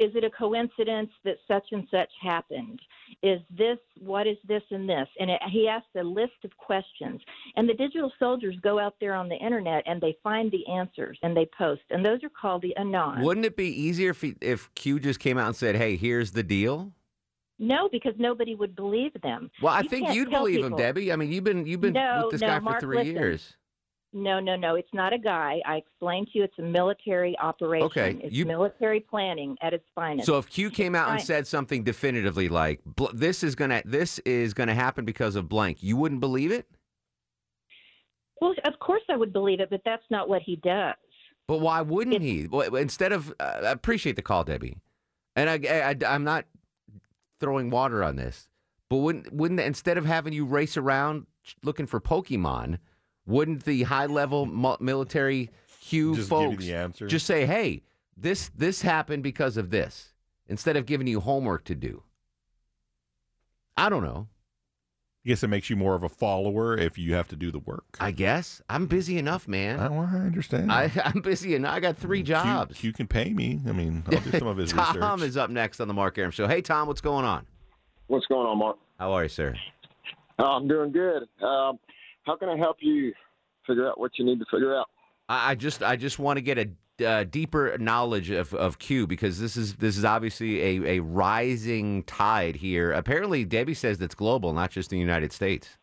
[0.00, 2.80] is it a coincidence that such and such happened?
[3.22, 5.06] Is this what is this and this?
[5.20, 7.20] And it, he asks a list of questions,
[7.56, 11.18] and the digital soldiers go out there on the internet and they find the answers
[11.22, 13.22] and they post, and those are called the anon.
[13.22, 16.32] Wouldn't it be easier if he, if Q just came out and said, "Hey, here's
[16.32, 16.92] the deal"?
[17.60, 19.48] No, because nobody would believe them.
[19.62, 20.74] Well, I You think you'd believe him.
[20.74, 21.12] Debbie.
[21.12, 23.14] I mean, you've been you've been No, with this no, guy for Mark, three listen.
[23.14, 23.56] years.
[24.14, 24.76] No, no, no.
[24.76, 25.60] It's not a guy.
[25.66, 27.86] I explained to you it's a military operation.
[27.86, 30.26] Okay, It's you- military planning at its finest.
[30.26, 32.80] So if Q came out and said something definitively like
[33.12, 36.68] this is gonna this is gonna happen because of blank, you wouldn't believe it.
[38.40, 40.94] Well, of course I would believe it, but that's not what he does.
[41.48, 42.46] But why wouldn't he?
[42.46, 44.78] Well, Instead of, uh, I appreciate the call, Debbie,
[45.36, 46.46] and I, I, I, am not
[47.40, 48.48] throwing water on this,
[48.88, 51.26] but wouldn't, wouldn't instead of having you race around
[51.62, 52.78] looking for Pokemon,
[53.26, 57.06] wouldn't the high level military Q Just give folks the answer?
[57.06, 57.82] just say, "Hey,
[58.16, 60.12] this this happened because of this,"
[60.48, 62.02] instead of giving you homework to do?
[63.76, 64.28] I don't know.
[65.24, 67.58] I guess it makes you more of a follower if you have to do the
[67.58, 67.96] work.
[67.98, 69.80] I guess I'm busy enough, man.
[69.80, 70.70] I, well, I understand.
[70.70, 71.72] I, I'm busy enough.
[71.74, 72.84] I got three jobs.
[72.84, 73.58] You can pay me.
[73.66, 75.22] I mean, I'll do some of his Tom research.
[75.28, 76.46] is up next on the Mark Arum Show.
[76.46, 77.46] Hey, Tom, what's going on?
[78.08, 78.76] What's going on, Mark?
[78.98, 79.54] How are you, sir?
[80.38, 81.22] Uh, I'm doing good.
[81.42, 81.78] Um,
[82.24, 83.12] how can I help you
[83.66, 84.86] figure out what you need to figure out?
[85.28, 86.68] I, just I just want to get a
[87.04, 92.02] uh, deeper knowledge of, of Q because this is this is obviously a, a rising
[92.04, 92.92] tide here.
[92.92, 95.78] Apparently, Debbie says that's global, not just the United States.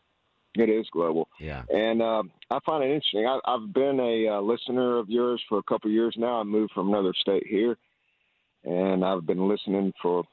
[0.56, 1.30] It is global.
[1.40, 1.64] Yeah.
[1.70, 3.26] And uh, I find it interesting.
[3.26, 6.40] I, I've been a uh, listener of yours for a couple of years now.
[6.40, 7.78] I moved from another state here,
[8.64, 10.24] and I've been listening for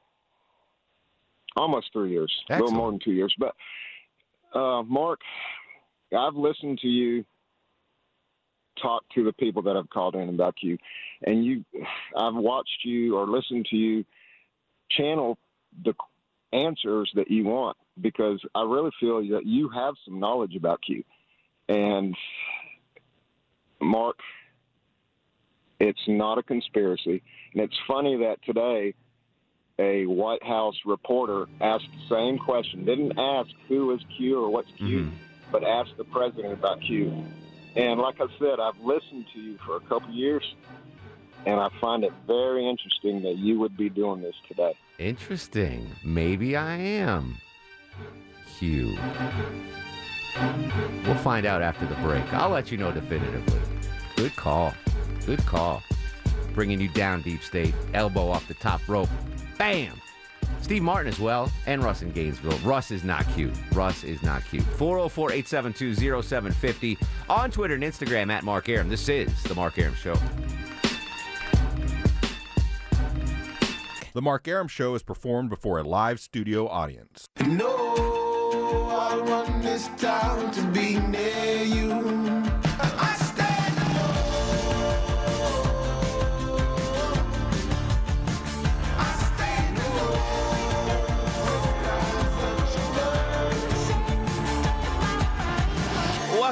[1.56, 3.34] almost three years, a little more than two years.
[3.38, 3.54] But
[4.58, 5.20] uh, Mark,
[6.16, 7.24] I've listened to you
[8.80, 10.78] talk to the people that have called in about you,
[11.24, 11.64] and you,
[12.16, 14.04] I've watched you or listened to you
[14.90, 15.38] channel
[15.84, 15.94] the
[16.52, 21.04] answers that you want because I really feel that you have some knowledge about Q.
[21.68, 22.14] And
[23.80, 24.16] Mark,
[25.80, 27.22] it's not a conspiracy.
[27.52, 28.94] And it's funny that today
[29.78, 32.84] a White House reporter asked the same question.
[32.84, 35.16] Didn't ask who is Q or what's Q, mm-hmm.
[35.50, 37.24] But ask the president about Q.
[37.76, 40.42] And like I said, I've listened to you for a couple years,
[41.46, 44.74] and I find it very interesting that you would be doing this today.
[44.98, 45.88] Interesting.
[46.04, 47.36] Maybe I am.
[48.58, 48.98] Q.
[51.04, 52.32] We'll find out after the break.
[52.32, 53.60] I'll let you know definitively.
[54.16, 54.74] Good call.
[55.26, 55.82] Good call.
[56.54, 57.74] Bringing you down, Deep State.
[57.94, 59.08] Elbow off the top rope.
[59.58, 60.00] Bam!
[60.60, 62.58] Steve Martin as well, and Russ in Gainesville.
[62.58, 63.54] Russ is not cute.
[63.72, 64.64] Russ is not cute.
[64.64, 68.88] 404 872 0750 on Twitter and Instagram at Mark Arum.
[68.88, 70.16] This is The Mark Arum Show.
[74.14, 77.26] The Mark Arum Show is performed before a live studio audience.
[77.46, 78.18] No,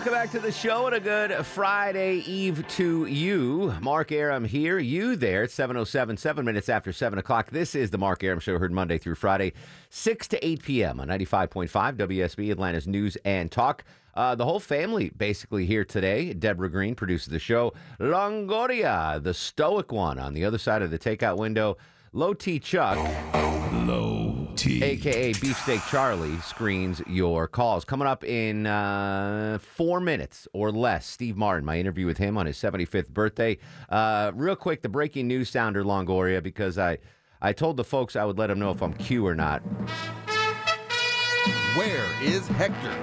[0.06, 3.74] Welcome back to the show and a good Friday Eve to you.
[3.80, 5.42] Mark Arum here, you there.
[5.42, 7.50] It's 707, seven minutes after 7 o'clock.
[7.50, 9.52] This is the Mark Arum Show, heard Monday through Friday,
[9.90, 11.00] 6 to 8 p.m.
[11.00, 13.82] on 95.5 WSB, Atlanta's News and Talk.
[14.14, 16.32] Uh, the whole family basically here today.
[16.32, 17.72] Deborah Green produces the show.
[17.98, 21.78] Longoria, the stoic one on the other side of the takeout window.
[22.12, 22.96] Low T Chuck.
[23.72, 24.82] Low T.
[24.82, 27.84] AKA Beefsteak Charlie screens your calls.
[27.84, 32.46] Coming up in uh, four minutes or less, Steve Martin, my interview with him on
[32.46, 33.58] his 75th birthday.
[33.88, 36.98] Uh, real quick, the breaking news sounder, Longoria, because I,
[37.42, 39.60] I told the folks I would let them know if I'm Q or not.
[41.76, 42.94] Where is Hector?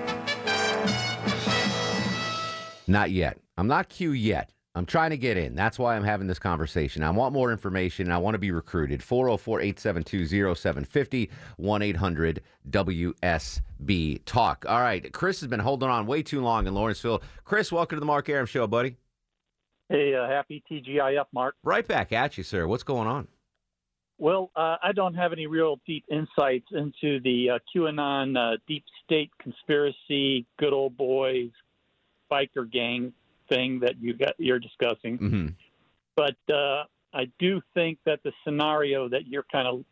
[2.88, 3.38] Not yet.
[3.58, 4.53] I'm not Q yet.
[4.76, 5.54] I'm trying to get in.
[5.54, 7.04] That's why I'm having this conversation.
[7.04, 8.12] I want more information.
[8.12, 9.04] I want to be recruited.
[9.04, 14.66] 404 872 0750 1 800 WSB Talk.
[14.68, 15.14] All right.
[15.14, 17.22] Chris has been holding on way too long in Lawrenceville.
[17.46, 18.98] Chris, welcome to the Mark Arum Show, buddy.
[19.90, 21.56] Hey, uh, happy TGIF, Mark.
[21.64, 22.66] Right back at you, sir.
[22.66, 23.28] What's going on?
[24.18, 28.86] Well, uh, I don't have any real deep insights into the uh, QAnon uh, deep
[29.04, 31.50] state conspiracy, good old boys,
[32.32, 33.14] biker gang
[33.54, 35.18] thing that you got you're discussing.
[35.18, 35.48] Mm-hmm.
[36.16, 39.84] But uh, I do think that the scenario that you're kind of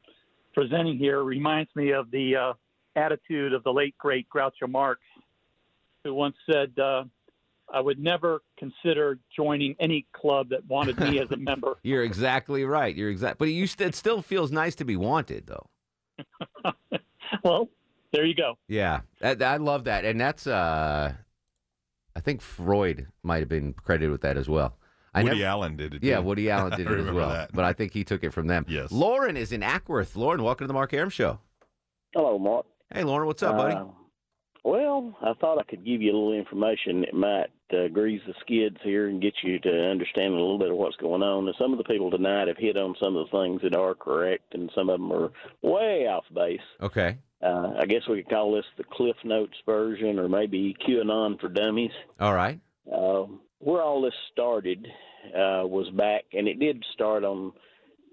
[0.54, 2.54] presenting here reminds me of the uh,
[2.96, 5.02] attitude of the late great Groucho Marx,
[6.04, 7.04] who once said, uh,
[7.74, 12.64] "I would never consider joining any club that wanted me as a member." You're exactly
[12.66, 12.96] right.
[12.96, 13.38] You're exact.
[13.38, 15.68] But you st- it still feels nice to be wanted, though.
[17.44, 17.70] well,
[18.12, 18.58] there you go.
[18.68, 21.14] Yeah, I, I love that, and that's uh,
[22.16, 24.78] I think Freud might have been credited with that as well.
[25.14, 26.04] I Woody never- Allen did it.
[26.04, 26.24] Yeah, too.
[26.24, 27.30] Woody Allen did it as well.
[27.30, 27.52] that.
[27.54, 28.66] But I think he took it from them.
[28.68, 28.92] Yes.
[28.92, 30.16] Lauren is in Acworth.
[30.16, 31.40] Lauren, welcome to the Mark Arum Show.
[32.14, 32.66] Hello, Mark.
[32.94, 33.76] Hey, Lauren, what's up, buddy?
[33.76, 33.86] Uh,
[34.64, 38.34] well, I thought I could give you a little information that might uh, grease the
[38.42, 41.48] skids here and get you to understand a little bit of what's going on.
[41.48, 43.96] And some of the people tonight have hit on some of the things that are
[43.96, 45.32] correct, and some of them are
[45.62, 46.60] way off base.
[46.82, 47.18] Okay.
[47.42, 51.50] Uh, I guess we could call this the Cliff Notes version, or maybe QAnon for
[51.50, 51.92] dummies.
[52.20, 52.60] All right.
[52.92, 53.26] Uh,
[53.60, 54.88] where all this started
[55.28, 57.54] uh, was back, and it did start on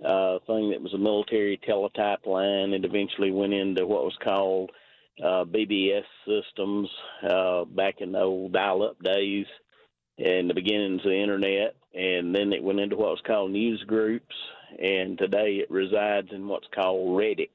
[0.05, 2.73] uh, a thing that was a military teletype line.
[2.73, 4.71] It eventually went into what was called
[5.23, 6.89] uh, BBS systems
[7.29, 9.47] uh, back in the old dial-up days
[10.19, 11.77] and the beginnings of the internet.
[11.95, 14.35] And then it went into what was called news groups,
[14.79, 17.51] and today it resides in what's called Reddit.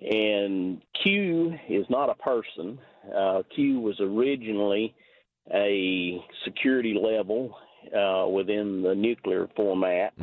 [0.00, 2.78] And Q is not a person.
[3.16, 4.94] Uh, Q was originally
[5.54, 7.56] a security level
[7.96, 10.14] uh, within the nuclear format.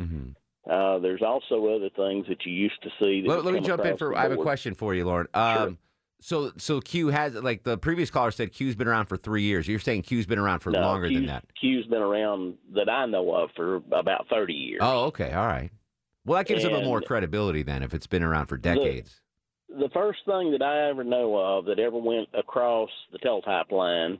[0.70, 3.22] Uh, there's also other things that you used to see.
[3.22, 4.16] That Let, let me jump in for.
[4.16, 5.26] I have a question for you, Lauren.
[5.32, 5.78] Um,
[6.20, 8.52] So, so Q has like the previous caller said.
[8.52, 9.66] Q's been around for three years.
[9.66, 11.44] You're saying Q's been around for No, longer Q's, than that.
[11.60, 14.80] Q's been around that I know of for about 30 years.
[14.82, 15.70] Oh, okay, all right.
[16.26, 19.20] Well, that gives it a little more credibility then if it's been around for decades.
[19.68, 24.18] the first thing that I ever know of that ever went across the teletype line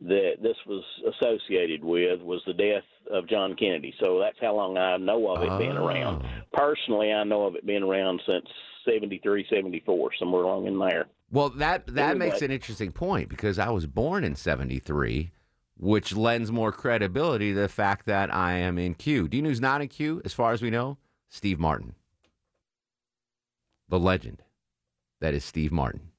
[0.00, 0.82] that this was
[1.14, 3.94] associated with was the death of John Kennedy.
[4.02, 6.24] So that's how long I know of it being around.
[6.24, 6.28] Oh.
[6.52, 8.46] Personally, I know of it being around since
[8.86, 11.06] 73, 74, somewhere along in there.
[11.34, 15.32] Well, that that makes an interesting point because I was born in '73,
[15.76, 19.26] which lends more credibility to the fact that I am in Q.
[19.26, 20.96] Do you know who's not in Q, as far as we know?
[21.28, 21.96] Steve Martin,
[23.88, 24.42] the legend.
[25.20, 26.12] That is Steve Martin.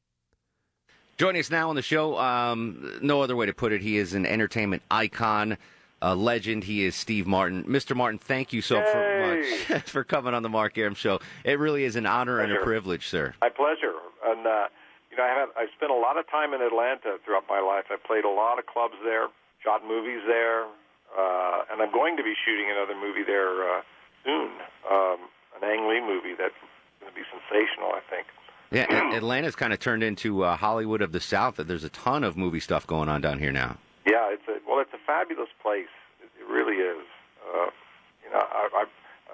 [1.17, 4.13] Joining us now on the show, um, no other way to put it, he is
[4.15, 5.57] an entertainment icon.
[6.01, 6.65] a legend.
[6.65, 7.63] He is Steve Martin.
[7.63, 7.95] Mr.
[7.95, 9.37] Martin, thank you so for
[9.71, 11.21] much for coming on the Mark Arum Show.
[11.45, 13.33] It really is an honor and a privilege, sir.
[13.41, 13.93] My pleasure.
[14.25, 14.67] And uh,
[15.15, 17.85] you know, I have I spent a lot of time in Atlanta throughout my life.
[17.87, 19.27] I played a lot of clubs there,
[19.63, 20.67] shot movies there,
[21.15, 23.81] uh, and I'm going to be shooting another movie there uh,
[24.23, 24.51] soon.
[24.91, 26.59] Um, an Ang Lee movie that's
[26.99, 28.27] going to be sensational, I think.
[28.71, 31.55] Yeah, Atlanta's kind of turned into uh, Hollywood of the South.
[31.55, 33.77] That there's a ton of movie stuff going on down here now.
[34.05, 35.91] Yeah, it's a well, it's a fabulous place.
[36.19, 37.07] It, it really is.
[37.47, 37.71] Uh,
[38.19, 38.85] you know, I, I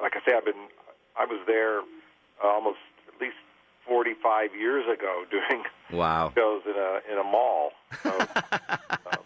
[0.01, 0.69] like I say, I've been
[1.17, 1.79] I was there
[2.43, 2.79] uh, almost
[3.91, 6.31] 45 years ago doing Wow.
[6.33, 7.71] shows in a in a mall.
[8.01, 8.09] So,
[9.11, 9.23] um,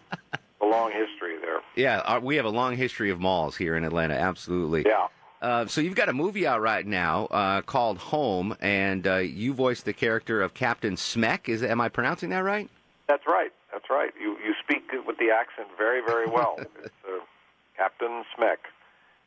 [0.60, 1.60] a long history there.
[1.76, 4.14] Yeah, uh, we have a long history of malls here in Atlanta.
[4.14, 4.84] Absolutely.
[4.84, 5.06] Yeah.
[5.40, 9.54] Uh, so you've got a movie out right now uh, called Home, and uh, you
[9.54, 11.48] voiced the character of Captain Smek.
[11.48, 12.68] Is am I pronouncing that right?
[13.06, 13.52] That's right.
[13.72, 14.10] That's right.
[14.20, 16.56] You you speak with the accent very very well.
[16.82, 17.20] it's uh,
[17.76, 18.56] Captain Smek,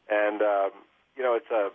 [0.10, 0.72] and um,
[1.16, 1.70] you know it's a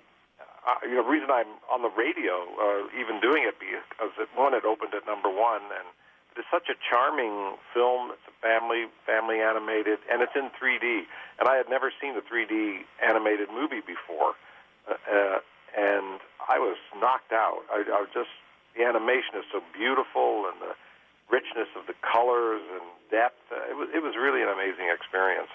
[0.66, 4.54] uh, you know reason I'm on the radio uh, even doing it because it, one
[4.54, 5.86] it opened at number one and
[6.36, 8.10] it's such a charming film.
[8.10, 11.06] It's a family family animated and it's in 3D.
[11.38, 14.34] And I had never seen a 3D animated movie before,
[14.90, 15.38] uh, uh,
[15.76, 17.62] and I was knocked out.
[17.70, 18.30] I, I was just
[18.76, 20.74] the animation is so beautiful and the
[21.30, 23.38] richness of the colors and depth.
[23.50, 25.50] Uh, it was it was really an amazing experience.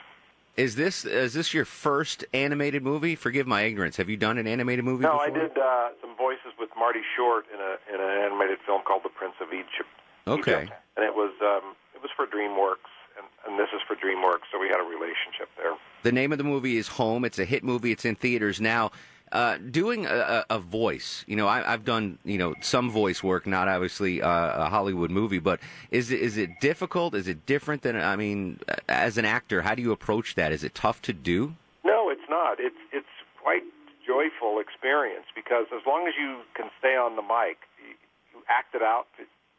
[0.57, 3.15] Is this is this your first animated movie?
[3.15, 3.95] Forgive my ignorance.
[3.97, 5.25] Have you done an animated movie No, before?
[5.25, 9.03] I did uh, some voices with Marty Short in a in an animated film called
[9.03, 9.87] The Prince of Egypt.
[10.27, 10.63] Okay.
[10.63, 10.73] Egypt.
[10.97, 14.59] and it was um, it was for DreamWorks, and, and this is for DreamWorks, so
[14.59, 15.75] we had a relationship there.
[16.03, 17.23] The name of the movie is Home.
[17.25, 17.91] It's a hit movie.
[17.91, 18.91] It's in theaters now.
[19.31, 23.45] Uh, doing a, a voice, you know, I, I've done you know some voice work,
[23.45, 25.59] not obviously uh, a Hollywood movie, but
[25.91, 27.13] is it is it difficult?
[27.13, 30.51] Is it different than I mean, as an actor, how do you approach that?
[30.51, 31.53] Is it tough to do?
[31.85, 32.59] No, it's not.
[32.59, 33.61] It's it's quite
[34.05, 37.93] joyful experience because as long as you can stay on the mic, you,
[38.33, 39.05] you act it out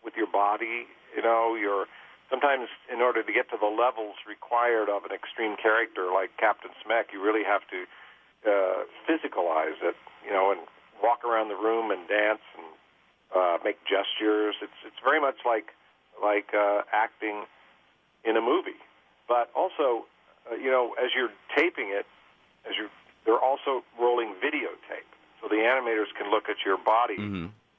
[0.02, 0.86] with your body.
[1.14, 1.86] You know, you're
[2.30, 6.70] sometimes in order to get to the levels required of an extreme character like Captain
[6.82, 7.86] Smek, you really have to
[8.46, 8.86] uh,
[9.60, 9.96] physicalize it.
[10.24, 10.60] You know, and
[11.02, 12.66] walk around the room and dance and
[13.34, 14.54] uh, make gestures.
[14.62, 15.68] It's it's very much like
[16.22, 17.44] like uh, acting
[18.24, 18.76] in a movie,
[19.26, 20.04] but also,
[20.50, 22.06] uh, you know, as you're taping it,
[22.68, 22.88] as you
[23.24, 25.08] they're also rolling videotape,
[25.40, 27.16] so the animators can look at your body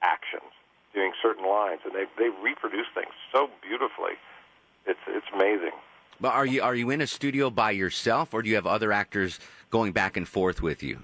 [0.01, 0.51] actions
[0.93, 4.17] doing certain lines, and they they reproduce things so beautifully.
[4.87, 5.77] It's it's amazing.
[6.19, 8.91] But are you are you in a studio by yourself, or do you have other
[8.91, 9.39] actors
[9.69, 10.99] going back and forth with you?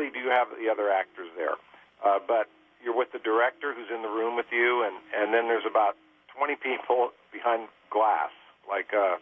[0.00, 1.60] Rarely do you have the other actors there,
[2.00, 2.48] uh, but
[2.82, 5.92] you're with the director who's in the room with you, and and then there's about
[6.36, 8.32] 20 people behind glass,
[8.64, 9.20] like uh,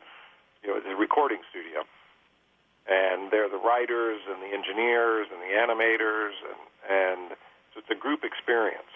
[0.62, 1.82] you know, a recording studio,
[2.86, 7.34] and they're the writers and the engineers and the animators, and and
[7.74, 8.94] so it's a group experience.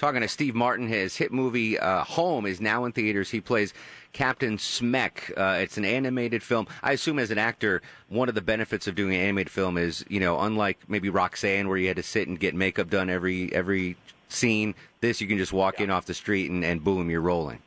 [0.00, 3.28] Talking to Steve Martin, his hit movie uh, Home is now in theaters.
[3.28, 3.74] He plays
[4.14, 5.30] Captain Smek.
[5.36, 6.68] Uh, it's an animated film.
[6.82, 10.02] I assume as an actor, one of the benefits of doing an animated film is,
[10.08, 13.52] you know, unlike maybe Roxanne, where you had to sit and get makeup done every
[13.52, 13.98] every
[14.30, 14.74] scene.
[15.02, 17.58] This you can just walk in off the street and, and boom, you're rolling.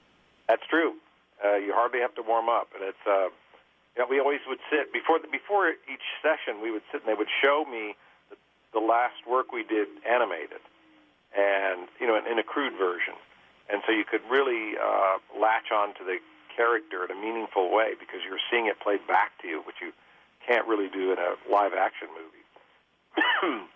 [0.49, 0.95] That's true.
[1.45, 2.97] Uh, you hardly have to warm up, and it's.
[3.05, 3.29] Uh,
[3.95, 6.63] you know, we always would sit before the, before each session.
[6.63, 7.93] We would sit and they would show me
[8.31, 8.37] the,
[8.73, 10.65] the last work we did animated,
[11.37, 13.13] and you know, in, in a crude version,
[13.71, 16.17] and so you could really uh, latch on to the
[16.55, 19.91] character in a meaningful way because you're seeing it played back to you, which you
[20.45, 23.63] can't really do in a live action movie.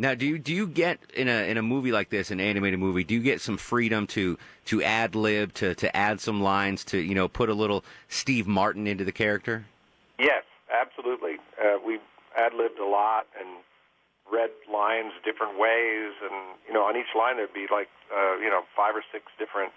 [0.00, 2.78] Now, do you do you get in a in a movie like this, an animated
[2.78, 6.84] movie, do you get some freedom to to ad lib, to to add some lines,
[6.84, 9.66] to you know put a little Steve Martin into the character?
[10.16, 11.38] Yes, absolutely.
[11.60, 11.98] Uh, we
[12.36, 13.48] ad libbed a lot and
[14.30, 18.50] read lines different ways, and you know, on each line there'd be like uh, you
[18.50, 19.72] know five or six different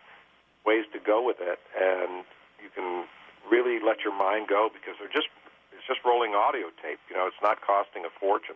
[0.66, 2.24] ways to go with it, and
[2.62, 3.06] you can
[3.50, 5.28] really let your mind go because they're just
[5.74, 7.00] it's just rolling audio tape.
[7.10, 8.56] You know, it's not costing a fortune.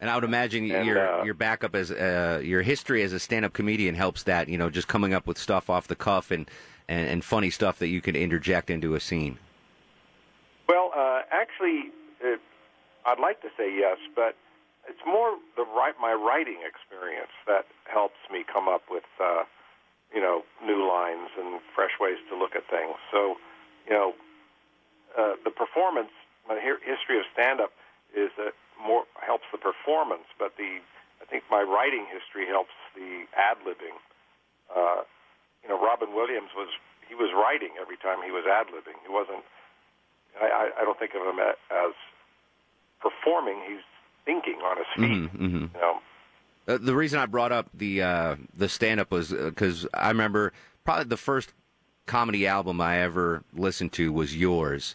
[0.00, 3.18] And I would imagine And, your uh, your backup as uh, your history as a
[3.18, 4.48] stand up comedian helps that.
[4.48, 6.48] You know, just coming up with stuff off the cuff and,
[6.88, 9.38] and and funny stuff that you can interject into a scene.
[10.68, 12.40] Well, uh, actually, it,
[13.06, 14.36] I'd like to say yes, but
[14.88, 19.44] it's more the right my writing experience that helps me come up with uh,
[20.12, 22.96] you know new lines and fresh ways to look at things.
[23.12, 23.36] So,
[23.86, 24.14] you know,
[25.16, 26.10] uh, the performance.
[26.48, 27.76] My history of stand-up
[28.16, 30.80] is that more helps the performance, but the
[31.20, 34.00] I think my writing history helps the ad libbing.
[34.72, 35.04] Uh,
[35.60, 36.72] you know, Robin Williams was
[37.04, 38.96] he was writing every time he was ad libbing.
[39.04, 39.44] He wasn't
[40.40, 41.94] I, I don't think of him as
[43.00, 43.60] performing.
[43.66, 43.84] He's
[44.28, 45.32] thinking on his feet.
[45.32, 45.74] Mhm, mhm.
[45.74, 46.00] You know,
[46.68, 50.52] Uh, the reason I brought up the uh, the stand up was because I remember
[50.84, 51.54] probably the first
[52.04, 54.94] comedy album I ever listened to was yours,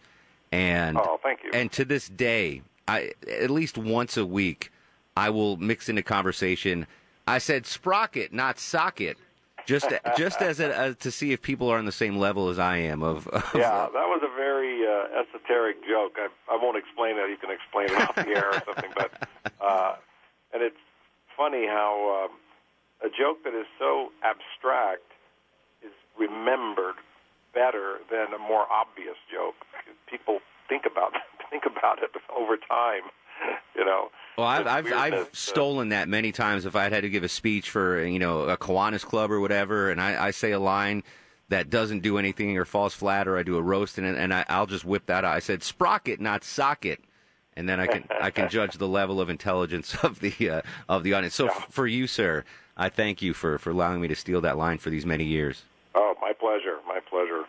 [0.52, 1.50] and Oh, thank you.
[1.52, 4.72] And to this day, I at least once a week
[5.18, 6.86] I will mix into conversation.
[7.28, 9.18] I said sprocket, not socket,
[9.66, 9.88] just
[10.18, 12.78] just as a, uh, to see if people are on the same level as I
[12.78, 13.04] am.
[13.04, 16.14] Of, of yeah, that was a very uh, esoteric joke.
[16.18, 17.30] I, I won't explain it.
[17.30, 18.92] You can explain it off the air or something.
[18.96, 19.12] But
[19.62, 19.96] uh,
[20.54, 20.78] and it's
[21.36, 22.38] funny how um,
[23.04, 25.04] a joke that is so abstract
[25.84, 26.96] is remembered
[27.54, 29.56] better than a more obvious joke.
[30.10, 31.14] People think about
[31.50, 33.04] think about it over time.
[33.76, 34.12] You know.
[34.38, 36.66] Well, I've I've, I've uh, stolen that many times.
[36.66, 39.90] If I'd had to give a speech for you know a Kiwanis Club or whatever,
[39.90, 41.04] and I, I say a line
[41.50, 44.46] that doesn't do anything or falls flat, or I do a roast and and I,
[44.48, 45.36] I'll just whip that out.
[45.36, 47.00] I said sprocket, not socket,
[47.56, 51.04] and then I can I can judge the level of intelligence of the uh, of
[51.04, 51.34] the audience.
[51.34, 52.46] So f- for you, sir,
[52.78, 55.64] I thank you for for allowing me to steal that line for these many years.
[55.96, 56.78] Oh, my pleasure.
[56.88, 57.43] My pleasure.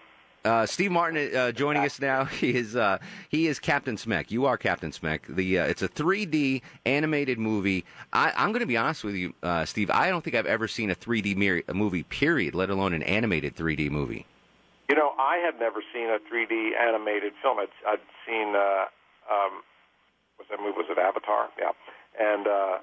[0.45, 2.25] Uh, Steve Martin uh, joining us now.
[2.45, 2.99] He is uh,
[3.31, 4.31] he is Captain Smek.
[4.31, 5.21] You are Captain Smek.
[5.35, 7.85] The uh, it's a 3D animated movie.
[8.13, 9.89] I, I'm going to be honest with you, uh, Steve.
[9.91, 12.03] I don't think I've ever seen a 3D mir- a movie.
[12.03, 12.55] Period.
[12.55, 14.27] Let alone an animated 3D movie.
[14.89, 17.59] You know, I have never seen a 3D animated film.
[17.59, 18.85] I'd, I'd seen, uh,
[19.33, 19.65] um,
[20.37, 20.77] what's that movie?
[20.77, 21.49] Was it Avatar?
[21.57, 21.73] Yeah.
[22.21, 22.79] And, uh,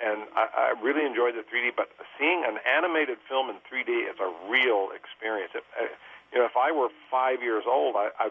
[0.00, 4.16] and I, I really enjoyed the 3D, but seeing an animated film in 3D is
[4.16, 5.52] a real experience.
[5.54, 5.92] It, uh,
[6.32, 8.30] you know, if I were five years old, I, I,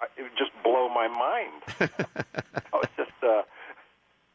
[0.00, 1.62] I it would just blow my mind.
[2.72, 3.42] oh, it's just, uh,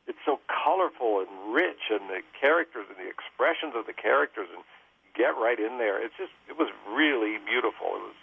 [0.07, 4.63] it's so colorful and rich, and the characters and the expressions of the characters, and
[5.13, 6.03] get right in there.
[6.03, 7.99] It's just, it was really beautiful.
[7.99, 8.19] It was,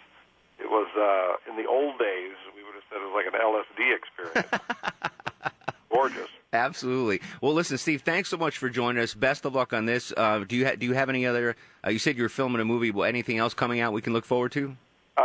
[0.59, 2.35] it was uh, in the old days.
[2.55, 4.49] We would have said it was like an LSD experience.
[5.93, 6.29] Gorgeous.
[6.51, 7.21] Absolutely.
[7.41, 8.01] Well, listen, Steve.
[8.01, 9.13] Thanks so much for joining us.
[9.13, 10.11] Best of luck on this.
[10.17, 11.55] Uh, do you ha- do you have any other?
[11.85, 12.89] Uh, you said you were filming a movie.
[12.91, 14.75] Well, anything else coming out we can look forward to?
[15.17, 15.21] Uh,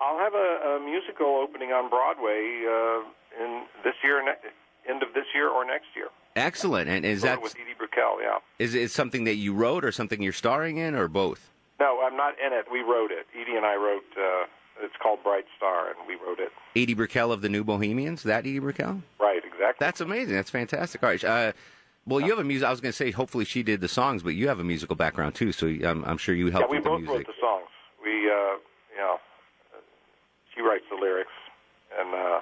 [0.00, 5.12] I'll have a, a musical opening on Broadway uh, in this year, ne- end of
[5.12, 6.08] this year or next year.
[6.36, 6.88] Excellent.
[6.88, 8.18] And is that with Edie Brickell?
[8.22, 8.38] Yeah.
[8.58, 11.50] is it something that you wrote or something you're starring in or both?
[11.78, 12.64] No, I'm not in it.
[12.72, 13.26] We wrote it.
[13.38, 14.04] Edie and I wrote.
[14.16, 14.46] Uh,
[14.82, 16.50] it's called Bright Star, and we wrote it.
[16.74, 18.22] Edie Brickell of the New Bohemians.
[18.24, 19.02] That Edie Brickell.
[19.20, 19.43] Right.
[19.54, 19.84] Exactly.
[19.84, 20.34] That's amazing.
[20.34, 21.02] That's fantastic.
[21.02, 21.24] All right.
[21.24, 21.52] Uh,
[22.06, 22.66] well, you have a music.
[22.66, 24.94] I was going to say, hopefully, she did the songs, but you have a musical
[24.96, 27.16] background too, so I'm, I'm sure you helped yeah, we with the both music.
[27.16, 27.68] wrote the songs.
[28.04, 28.60] We, uh,
[28.92, 29.14] you know,
[29.74, 29.80] uh,
[30.54, 31.32] she writes the lyrics,
[31.98, 32.40] and uh,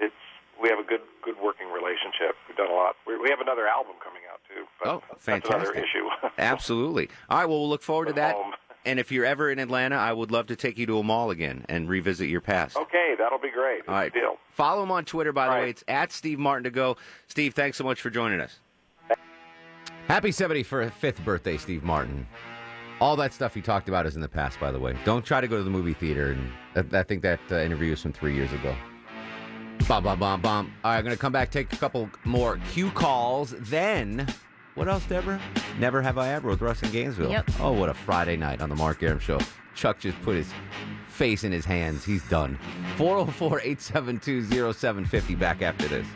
[0.00, 0.14] it's
[0.60, 2.34] we have a good good working relationship.
[2.48, 2.96] We've done a lot.
[3.06, 4.64] We, we have another album coming out too.
[4.82, 5.76] But Oh, fantastic.
[5.76, 6.08] issue.
[6.38, 7.08] Absolutely.
[7.30, 7.46] All right.
[7.46, 8.34] Well, we'll look forward to that.
[8.34, 8.54] home.
[8.88, 11.30] And if you're ever in Atlanta, I would love to take you to a mall
[11.30, 12.74] again and revisit your past.
[12.74, 13.82] okay, that'll be great.
[13.86, 14.10] All right.
[14.10, 14.38] Deal.
[14.50, 15.68] Follow him on Twitter, by the way.
[15.68, 16.96] It's at Steve Martin to go.
[17.26, 18.60] Steve, thanks so much for joining us.
[20.06, 22.26] Happy 75th birthday, Steve Martin.
[22.98, 24.96] All that stuff he talked about is in the past, by the way.
[25.04, 26.32] Don't try to go to the movie theater.
[26.74, 28.74] And I, I think that uh, interview is from three years ago.
[29.86, 30.72] Bum, bum, bum, bum.
[30.82, 33.54] All right, I'm going to come back, take a couple more Q calls.
[33.58, 34.26] Then,
[34.78, 35.40] what else, Deborah?
[35.78, 37.30] Never Have I Ever with Russ in Gainesville.
[37.30, 37.50] Yep.
[37.60, 39.40] Oh, what a Friday night on the Mark Arum Show.
[39.74, 40.52] Chuck just put his
[41.08, 42.04] face in his hands.
[42.04, 42.58] He's done.
[42.96, 45.34] 404 872 0750.
[45.34, 46.06] Back after this.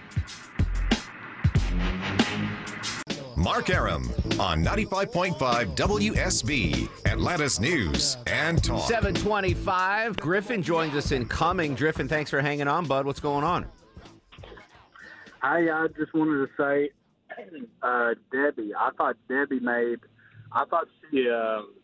[3.37, 4.09] Mark Arum
[4.39, 5.37] on 95.5
[5.77, 8.89] WSB, Atlanta's News and Talk.
[8.89, 10.17] 725.
[10.19, 11.75] Griffin joins us in coming.
[11.75, 13.05] Griffin, thanks for hanging on, bud.
[13.05, 13.67] What's going on?
[15.43, 16.91] I I just wanted to say,
[17.83, 18.73] uh, Debbie.
[18.79, 20.01] I thought Debbie made.
[20.53, 21.75] I thought she um,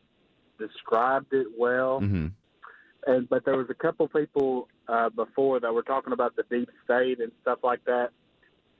[0.59, 2.27] described it well, Mm-hmm.
[3.07, 6.69] and but there was a couple people uh, before that were talking about the deep
[6.85, 8.11] state and stuff like that.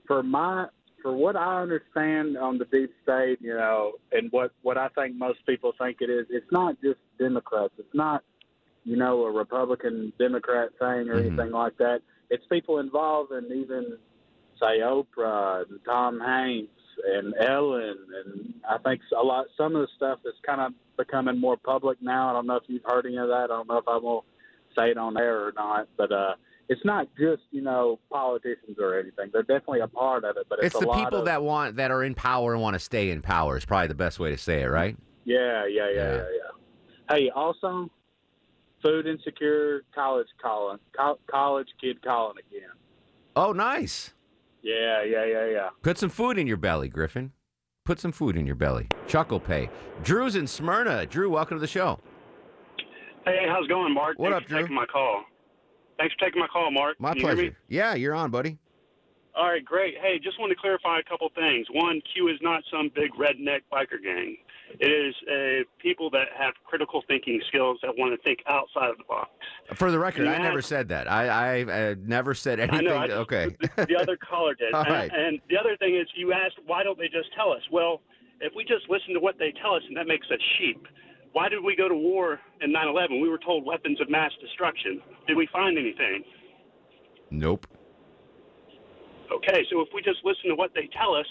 [0.07, 0.67] For my
[1.03, 5.17] for what I understand on the deep state, you know, and what what I think
[5.17, 7.75] most people think it is, it's not just Democrats.
[7.79, 8.25] It's not
[8.85, 12.01] you know a Republican Democrat thing or anything like that.
[12.31, 13.97] It's people involved in even
[14.61, 16.71] say Oprah and Tom Hanks
[17.07, 19.47] and Ellen, and I think a lot.
[19.57, 22.31] Some of the stuff is kind of becoming more public now.
[22.31, 23.45] I don't know if you've heard any of that.
[23.45, 24.25] I don't know if I will
[24.77, 26.35] say it on air or not, but uh,
[26.69, 29.31] it's not just you know politicians or anything.
[29.33, 31.91] They're definitely a part of it, but it's, It's the people of, that want that
[31.91, 34.39] are in power and want to stay in power is probably the best way to
[34.39, 34.97] say it, right?
[35.25, 37.15] Yeah, yeah, yeah, yeah, yeah.
[37.15, 37.91] Hey, also,
[38.83, 42.71] food insecure college calling, co- college kid calling again.
[43.37, 44.13] Oh, nice.
[44.63, 45.69] Yeah, yeah, yeah, yeah.
[45.83, 47.33] Put some food in your belly, Griffin.
[47.85, 48.89] Put some food in your belly.
[49.07, 49.71] Chuckle pay.
[50.03, 51.07] Drew's in Smyrna.
[51.07, 52.01] Drew, welcome to the show.
[53.25, 54.19] Hey, how's it going, Mark?
[54.19, 54.61] What Thanks up, for Drew?
[54.63, 55.25] taking my call.
[55.99, 57.01] Thanks for taking my call, Mark.
[57.01, 57.51] My Can you hear pleasure.
[57.51, 57.57] me?
[57.69, 58.59] Yeah, you're on, buddy.
[59.35, 59.95] All right, great.
[60.01, 61.67] Hey, just want to clarify a couple things.
[61.73, 64.37] One, Q is not some big redneck biker gang.
[64.81, 68.99] It is uh, people that have critical thinking skills that want to think outside of
[68.99, 69.31] the box.
[69.75, 71.11] For the record, you I never said that.
[71.11, 72.87] I, I uh, never said I anything.
[72.87, 73.57] know, I just- okay.
[73.77, 74.75] the other caller did.
[74.75, 75.11] All and, right.
[75.13, 77.63] and the other thing is, you asked, why don't they just tell us?
[77.71, 78.03] Well,
[78.41, 80.87] if we just listen to what they tell us, and that makes us sheep.
[81.33, 83.21] Why did we go to war in 9/11?
[83.23, 85.01] We were told weapons of mass destruction.
[85.27, 86.25] Did we find anything?
[87.31, 87.67] Nope.
[89.33, 91.27] Okay, so if we just listen to what they tell us,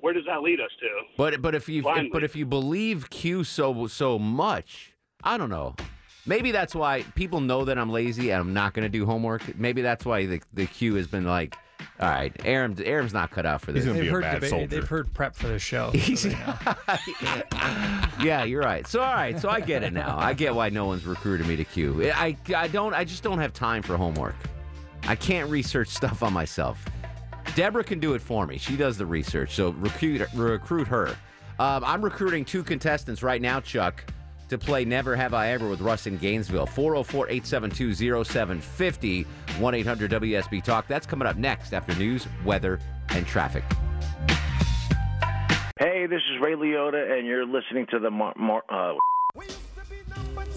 [0.00, 0.88] where does that lead us to?
[1.16, 2.10] But but if you Blindly.
[2.12, 5.74] but if you believe Q so so much, I don't know.
[6.26, 9.56] Maybe that's why people know that I'm lazy and I'm not going to do homework.
[9.58, 11.56] Maybe that's why the the Q has been like,
[12.00, 13.84] all right, Aaron Aaron's not cut out for this.
[13.84, 15.92] they've heard debate- They've heard prep for the show.
[15.92, 16.28] so
[18.22, 18.86] yeah, you're right.
[18.86, 20.16] So all right, so I get it now.
[20.18, 22.10] I get why no one's recruited me to Q.
[22.12, 24.36] I I don't I just don't have time for homework.
[25.04, 26.84] I can't research stuff on myself.
[27.54, 28.58] Deborah can do it for me.
[28.58, 29.54] She does the research.
[29.54, 31.16] So recruit recruit her.
[31.58, 34.04] Um, I'm recruiting two contestants right now, Chuck,
[34.50, 36.66] to play Never Have I Ever with Russ in Gainesville.
[36.66, 39.22] 404 872 0750
[39.58, 40.86] 1 800 WSB Talk.
[40.86, 42.78] That's coming up next after news, weather,
[43.10, 43.64] and traffic.
[45.78, 48.94] Hey, this is Ray Liotta, and you're listening to the Mar- Mar- uh,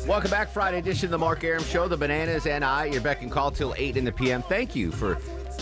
[0.07, 1.87] Welcome back, Friday edition of the Mark Arum Show.
[1.87, 4.41] The Bananas and I, your beck and call till 8 in the p.m.
[4.41, 5.17] Thank you for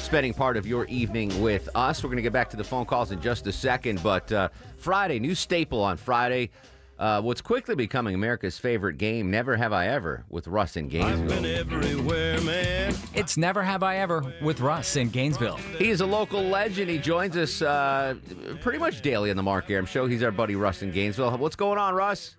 [0.07, 2.01] spending part of your evening with us.
[2.01, 4.47] We're going to get back to the phone calls in just a second, but uh,
[4.77, 6.49] Friday, new staple on Friday.
[6.97, 11.45] Uh, what's quickly becoming America's favorite game, Never Have I Ever, with Russ in Gainesville.
[11.45, 12.95] everywhere, man.
[13.15, 15.57] It's Never Have I Ever with Russ in Gainesville.
[15.77, 16.89] He is a local legend.
[16.89, 18.15] He joins us uh,
[18.61, 20.07] pretty much daily on the Mark Arum Show.
[20.07, 21.37] He's our buddy Russ in Gainesville.
[21.37, 22.37] What's going on, Russ?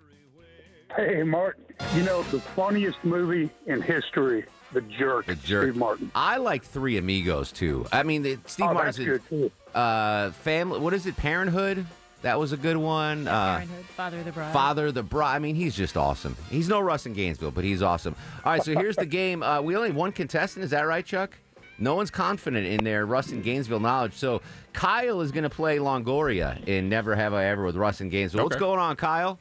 [0.97, 1.59] Hey, Mark,
[1.95, 5.27] you know, the funniest movie in history, The Jerk.
[5.27, 5.65] The jerk.
[5.65, 6.11] Steve Martin.
[6.15, 7.87] I like Three Amigos too.
[7.93, 9.51] I mean, the, Steve Oh, Martin's that's good, too.
[9.79, 10.79] uh, family.
[10.81, 11.17] What is it?
[11.17, 11.87] Parenthood.
[12.23, 13.29] That was a good one.
[13.29, 14.53] Uh, Parenthood, Father of the Bride.
[14.53, 15.37] Father the Bride.
[15.37, 16.37] I mean, he's just awesome.
[16.51, 18.17] He's no Russ in Gainesville, but he's awesome.
[18.45, 19.43] All right, so here's the game.
[19.43, 20.65] Uh, we only have one contestant.
[20.65, 21.39] Is that right, Chuck?
[21.79, 24.15] No one's confident in their Russ in Gainesville knowledge.
[24.15, 24.43] So
[24.73, 28.43] Kyle is going to play Longoria in Never Have I Ever with Russ in Gainesville.
[28.43, 28.65] What's Okay.
[28.65, 29.39] going on, Kyle?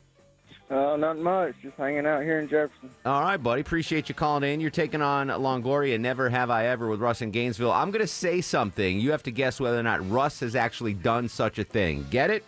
[0.69, 1.55] Uh, not much.
[1.61, 2.89] Just hanging out here in Jefferson.
[3.05, 3.61] All right, buddy.
[3.61, 4.59] Appreciate you calling in.
[4.59, 5.97] You're taking on Longoria.
[5.97, 7.71] Never have I ever with Russ in Gainesville.
[7.71, 8.99] I'm going to say something.
[8.99, 12.05] You have to guess whether or not Russ has actually done such a thing.
[12.11, 12.43] Get it?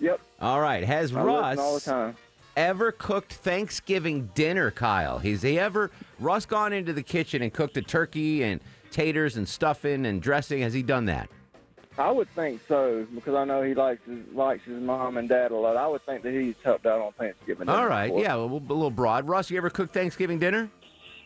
[0.00, 0.20] Yep.
[0.40, 0.82] All right.
[0.82, 2.16] Has I Russ all the time.
[2.56, 5.18] ever cooked Thanksgiving dinner, Kyle?
[5.20, 8.60] Has he ever Russ gone into the kitchen and cooked a turkey and
[8.90, 10.62] taters and stuffing and dressing?
[10.62, 11.28] Has he done that?
[12.00, 15.50] I would think so because I know he likes his likes his mom and dad
[15.50, 15.76] a lot.
[15.76, 17.68] I would think that he's helped out on Thanksgiving.
[17.68, 18.22] All right, before.
[18.22, 19.28] Yeah, a little, a little broad.
[19.28, 20.70] Russ, you ever cook Thanksgiving dinner?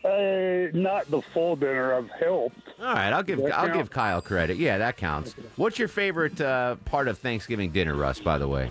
[0.04, 1.94] Uh, not the full dinner.
[1.94, 2.58] I've helped.
[2.80, 3.74] All right, I'll give I'll count?
[3.74, 4.56] give Kyle credit.
[4.56, 5.34] Yeah, that counts.
[5.56, 8.18] What's your favorite uh, part of Thanksgiving dinner, Russ?
[8.18, 8.70] By the way,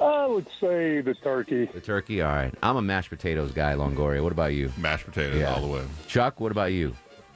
[0.00, 1.66] I would say the turkey.
[1.66, 2.20] the turkey.
[2.20, 4.22] All right, I'm a mashed potatoes guy, Longoria.
[4.22, 4.72] What about you?
[4.76, 5.84] Mashed potatoes all the way.
[6.08, 6.94] Chuck, what about you?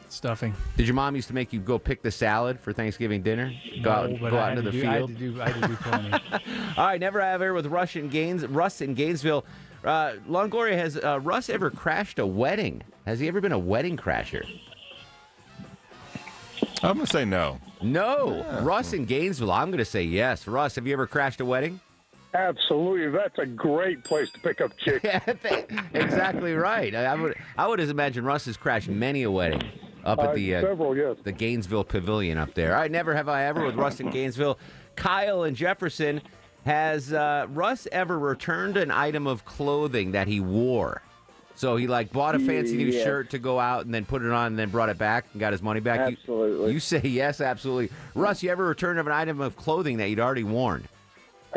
[0.09, 0.55] Stuffing.
[0.77, 3.53] Did your mom used to make you go pick the salad for Thanksgiving dinner?
[3.83, 5.11] Go out, No, but go I out had into the do- I had field.
[5.11, 6.13] to do- I had to do plenty.
[6.77, 9.45] All right, never have ever with Russ in Gaines, Russ in Gainesville.
[9.85, 12.83] Uh, Longoria has uh, Russ ever crashed a wedding?
[13.05, 14.45] Has he ever been a wedding crasher?
[16.83, 17.59] I'm gonna say no.
[17.83, 19.53] No, Russ in Gainesville.
[19.53, 20.47] I'm going to say yes.
[20.47, 21.79] Russ, have you ever crashed a wedding?
[22.33, 23.11] Absolutely.
[23.11, 25.05] That's a great place to pick up chicks.
[25.05, 25.21] yeah,
[25.95, 26.95] exactly right.
[26.95, 29.63] I, I would I would imagine Russ has crashed many a wedding
[30.07, 31.17] up at the uh, several, yes.
[31.25, 32.77] the Gainesville Pavilion up there.
[32.77, 34.59] I never have I ever with Russ in Gainesville.
[34.95, 36.23] Kyle and Jefferson
[36.65, 41.03] has uh, Russ ever returned an item of clothing that he wore?
[41.57, 43.03] So he like bought a fancy new Yes.
[43.05, 45.41] shirt to go out and then put it on and then brought it back and
[45.41, 46.11] got his money back.
[46.11, 46.73] You- Absolutely.
[46.75, 47.91] You, say yes, absolutely.
[48.15, 50.87] Russ, you ever returned of an item of clothing that you'd already worn?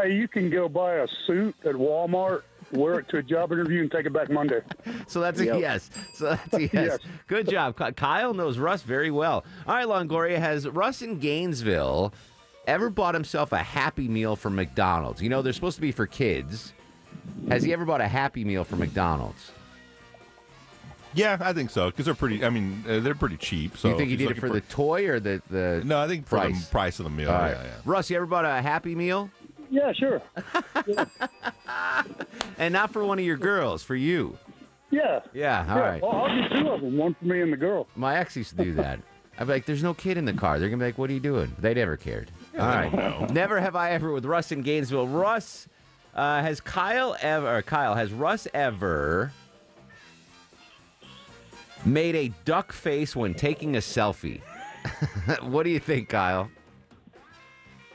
[0.02, 3.82] Hey, you can go buy a suit at Walmart, wear it to a job interview,
[3.82, 4.62] and take it back Monday.
[5.08, 5.60] So that's a Yep.
[5.60, 5.90] yes.
[6.14, 6.72] So that's a yes.
[6.74, 7.00] Yes.
[7.28, 7.76] Good job.
[7.96, 9.44] Kyle knows Russ very well.
[9.68, 12.14] All right, Longoria, has Russ in Gainesville
[12.68, 15.22] ever bought himself a Happy Meal from McDonald's?
[15.22, 16.74] You know, they're supposed to be for kids.
[17.50, 19.52] Has he ever bought a Happy Meal from McDonald's?
[21.14, 22.46] Yeah, I think so because they're pretty.
[22.46, 23.78] I mean, uh, they're pretty cheap.
[23.78, 25.82] So you think he if did it for, looking the toy or the the?
[25.84, 26.66] No, I think for price?
[26.66, 27.32] the price of the meal.
[27.32, 27.70] All yeah, yeah.
[27.84, 29.30] Russ, you ever bought a Happy Meal?
[29.70, 30.22] Yeah, sure.
[32.60, 34.38] And not for one of your girls, for you.
[34.92, 35.22] Yeah.
[35.34, 35.82] Yeah, all yeah.
[35.82, 36.02] right.
[36.02, 37.88] Well, I'll do two of them, one for me and the girl.
[37.96, 39.00] My ex used to do that.
[39.38, 41.14] I'd be like, "There's no kid in the car." They're gonna be like, "What are
[41.14, 42.32] you doing?" They never cared.
[42.60, 43.32] All right.
[43.32, 45.08] Never have I ever with Russ in Gainesville.
[45.08, 45.70] Russ
[46.14, 47.58] uh, has Kyle ever?
[47.58, 49.32] Or Kyle has Russ ever
[51.86, 54.42] made a duck face when taking a selfie.
[55.44, 56.52] what do you think, Kyle?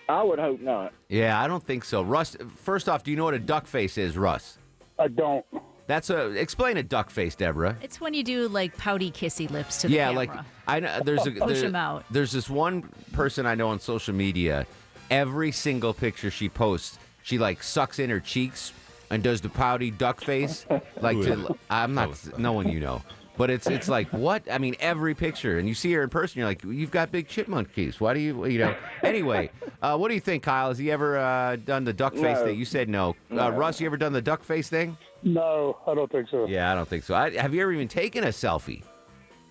[0.08, 0.92] I would hope not.
[1.08, 2.02] Yeah, I don't think so.
[2.02, 4.58] Russ, first off, do you know what a duck face is, Russ?
[4.98, 5.44] I don't.
[5.86, 7.76] That's a explain a duck face, Deborah.
[7.82, 10.16] It's when you do like pouty kissy lips to the yeah, camera.
[10.16, 10.30] like
[10.66, 12.04] I know there's a Push there- 'em out.
[12.10, 12.82] There's this one
[13.12, 14.66] person I know on social media.
[15.10, 18.72] Every single picture she posts, she like sucks in her cheeks
[19.10, 20.64] and does the pouty duck face.
[21.02, 23.02] Like to, I'm not no one you know,
[23.36, 24.76] but it's it's like what I mean.
[24.80, 28.00] Every picture, and you see her in person, you're like, you've got big chipmunk teeth.
[28.00, 28.74] Why do you you know?
[29.02, 29.50] Anyway,
[29.82, 30.68] uh, what do you think, Kyle?
[30.68, 32.44] Has he ever uh, done the duck face No.
[32.46, 32.58] thing?
[32.58, 33.16] You said no.
[33.30, 34.96] Uh, Russ, you ever done the duck face thing?
[35.22, 36.46] No, I don't think so.
[36.46, 37.14] Yeah, I don't think so.
[37.14, 38.82] I, have you ever even taken a selfie?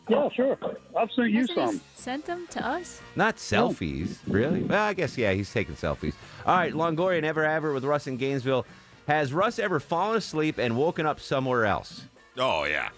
[0.10, 0.58] Yeah, sure.
[0.98, 1.82] I've sent you Hasn't he some.
[1.96, 3.02] sent them to us?
[3.16, 4.62] Not selfies, really?
[4.64, 6.14] Well, I guess yeah, he's taking selfies.
[6.46, 8.66] All right, Longoria, never ever with Russ in Gainesville.
[9.08, 12.04] Has Russ ever fallen asleep and woken up somewhere else?
[12.38, 12.90] Oh yeah,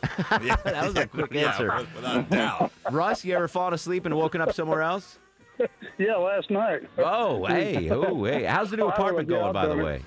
[0.42, 0.56] yeah.
[0.64, 1.88] that was a quick Yeah, answer.
[1.96, 2.72] without a doubt.
[2.92, 5.20] Russ, you ever fallen asleep and woken up somewhere else?
[5.98, 6.82] Yeah, last night.
[6.98, 8.44] Oh, hey, oh, hey.
[8.44, 10.02] How's the new apartment going, by the way?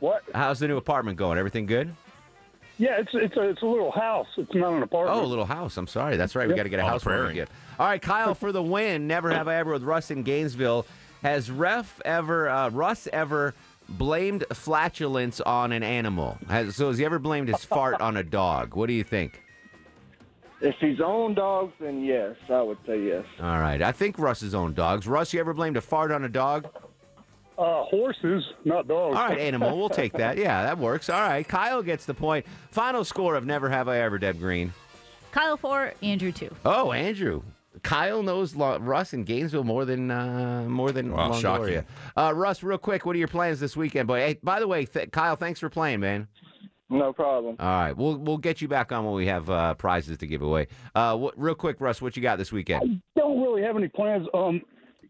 [0.00, 0.22] what?
[0.34, 1.38] How's the new apartment going?
[1.38, 1.94] Everything good?
[2.78, 4.26] Yeah, it's it's a it's a little house.
[4.36, 5.18] It's not an apartment.
[5.20, 5.76] Oh, a little house.
[5.76, 6.16] I'm sorry.
[6.16, 6.46] That's right.
[6.48, 6.56] We Yep.
[6.58, 7.38] got to get a On house warming prairie.
[7.40, 7.48] again.
[7.78, 9.06] All right, Kyle for the win.
[9.06, 10.86] Never have I ever with Russ in Gainesville.
[11.22, 13.54] Has Ref ever uh, Russ ever
[13.88, 16.38] blamed flatulence on an animal?
[16.48, 18.74] Has, so has he ever blamed his fart on a dog?
[18.74, 19.40] What do you think?
[20.60, 23.24] If he's own dogs, then yes, I would say yes.
[23.40, 25.06] All right, I think Russ's own dogs.
[25.06, 26.66] Russ, you ever blamed a fart on a dog?
[27.58, 29.16] Uh, horses, not dogs.
[29.16, 29.76] All right, animal.
[29.78, 30.36] We'll take that.
[30.44, 31.08] Yeah, that works.
[31.10, 32.46] All right, Kyle gets the point.
[32.70, 34.72] Final score of Never Have I Ever, Deb Green.
[35.32, 36.50] Kyle four, Andrew two.
[36.64, 37.42] Oh, Andrew.
[37.84, 41.84] Kyle knows Lo- Russ in Gainesville more than uh, more than Wow, Longoria.
[42.16, 44.18] Uh, Russ, real quick, what are your plans this weekend, boy?
[44.20, 46.26] Hey, by the way, th- Kyle, thanks for playing, man.
[46.90, 47.56] No problem.
[47.60, 50.42] All right, we'll we'll get you back on when we have uh, prizes to give
[50.42, 50.66] away.
[50.94, 53.00] Uh, what, real quick, Russ, what you got this weekend?
[53.16, 54.26] I don't really have any plans.
[54.34, 54.60] Um,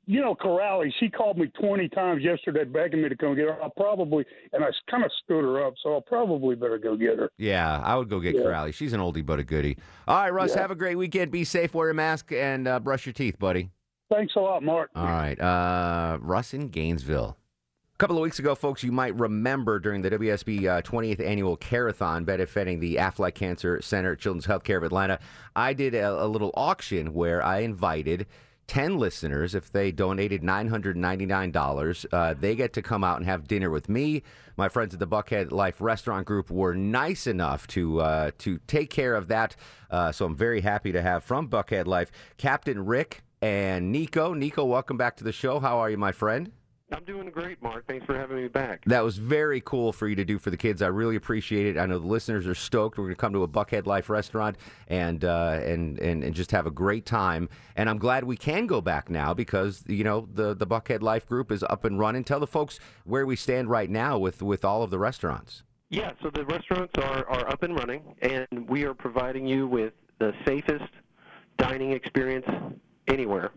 [0.07, 3.63] you know, Corrali, she called me 20 times yesterday begging me to come get her.
[3.63, 7.19] I'll probably, and I kind of stood her up, so I'll probably better go get
[7.19, 7.31] her.
[7.39, 8.43] Yeah, I would go get Yeah.
[8.43, 8.75] Corrali.
[8.75, 9.79] She's an oldie but a goodie.
[10.07, 10.63] All right, Russ, Yeah.
[10.63, 11.31] have a great weekend.
[11.31, 13.71] Be safe, wear a mask, and uh, brush your teeth, buddy.
[14.11, 14.91] Thanks a lot, Mark.
[14.95, 15.41] All right.
[15.41, 17.37] Uh, Russ in Gainesville.
[17.95, 21.57] A couple of weeks ago, folks, you might remember during the WSB uh, 20th annual
[21.57, 25.21] Carathon benefiting the Aflac Cancer Center at Children's Healthcare of Atlanta,
[25.55, 28.27] I did a, a little auction where I invited
[28.67, 29.55] 10 listeners.
[29.55, 34.23] If they donated $999, uh, they get to come out and have dinner with me.
[34.57, 38.91] My friends at the Buckhead Life Restaurant Group were nice enough to uh, to take
[38.91, 39.57] care of that.
[39.91, 44.33] Uh, so I'm very happy to have from Buckhead Life Captain Rick and Nico.
[44.33, 45.61] Nico, welcome back to the show.
[45.61, 46.53] How are you, my friend?
[46.95, 47.87] I'm doing great, Mark.
[47.89, 48.85] Thanks for having me back.
[48.87, 50.81] That was very cool for you to do for the kids.
[50.81, 51.79] I really appreciate it.
[51.79, 52.99] I know the listeners are stoked.
[52.99, 56.53] We're going to come to a Buckhead Life restaurant and uh, and, and and just
[56.53, 57.49] have a great time.
[57.75, 61.27] And I'm glad we can go back now because you know the the Buckhead Life
[61.27, 62.23] group is up and running.
[62.23, 65.65] Tell the folks where we stand right now with with all of the restaurants.
[65.91, 69.93] Yeah, so the restaurants are, are up and running, and we are providing you with
[70.19, 70.91] the safest
[71.59, 72.47] dining experience
[73.07, 73.53] anywhere.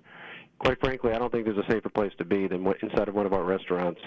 [0.68, 3.26] Quite frankly, I don't think there's a safer place to be than inside of one
[3.26, 4.02] of our restaurants,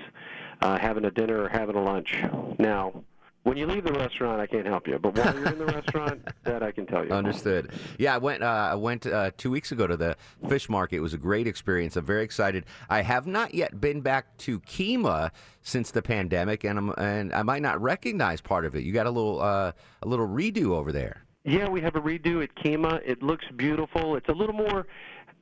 [0.60, 2.14] uh, having a dinner or having a lunch.
[2.58, 3.02] Now,
[3.44, 6.20] when you leave the restaurant, I can't help you, but while you're in the restaurant,
[6.44, 7.12] that I can tell you.
[7.12, 7.70] Understood.
[7.98, 8.42] Yeah, I went.
[8.42, 10.18] Uh, I went uh, two weeks ago to the
[10.50, 10.96] fish market.
[10.96, 11.96] It was a great experience.
[11.96, 12.66] I'm very excited.
[12.90, 15.30] I have not yet been back to Kyma
[15.62, 18.82] since the pandemic, and I'm and I might not recognize part of it.
[18.82, 21.24] You got a little uh, a little redo over there.
[21.44, 23.00] Yeah, we have a redo at Kyma.
[23.02, 24.14] It looks beautiful.
[24.16, 24.86] It's a little more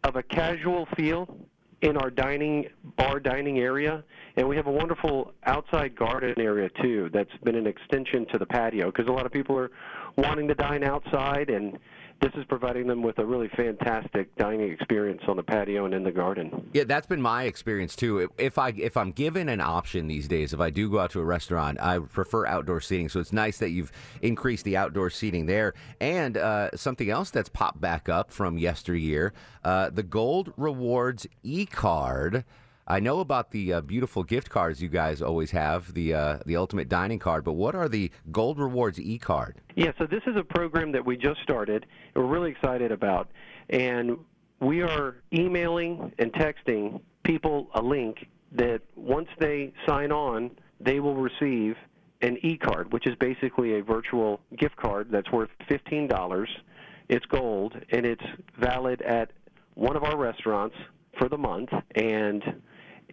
[0.04, 1.36] of a casual feel
[1.82, 4.02] in our dining bar dining area,
[4.36, 7.08] and we have a wonderful outside garden area too.
[7.12, 9.70] That's been an extension to the patio because a lot of people are
[10.16, 11.78] wanting to dine outside, and
[12.20, 16.02] this is providing them with a really fantastic dining experience on the patio and in
[16.02, 16.68] the garden.
[16.72, 18.28] Yeah, that's been my experience too.
[18.38, 21.20] If I if I'm given an option these days, if I do go out to
[21.20, 23.08] a restaurant, I prefer outdoor seating.
[23.08, 23.92] So it's nice that you've
[24.22, 25.74] increased the outdoor seating there.
[26.00, 29.32] And uh, something else that's popped back up from yesteryear,
[29.64, 32.44] uh, the Gold Rewards e-card.
[32.90, 36.56] I know about the uh, beautiful gift cards you guys always have, the uh, the
[36.56, 37.44] Ultimate Dining card.
[37.44, 39.60] But what are the Gold Rewards e-card?
[39.76, 41.84] Yeah, so this is a program that we just started.
[42.16, 43.28] We're really excited about,
[43.68, 44.16] and
[44.60, 51.16] we are emailing and texting people a link that once they sign on, they will
[51.16, 51.76] receive
[52.22, 56.48] an e-card, which is basically a virtual gift card that's worth fifteen dollars.
[57.10, 58.24] It's gold, and it's
[58.58, 59.30] valid at
[59.74, 60.76] one of our restaurants
[61.18, 62.62] for the month, and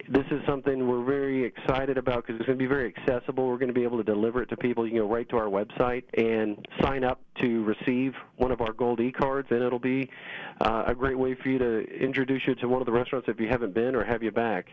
[0.08, 3.48] this is something we're very excited about because it's going to be very accessible.
[3.48, 4.84] We're going to be able to deliver it to people.
[4.86, 8.72] You can go right to our website and sign up to receive one of our
[8.72, 10.08] gold e-cards, and it'll be
[10.60, 13.40] uh, a great way for you to introduce you to one of the restaurants if
[13.40, 14.66] you haven't been or have you back,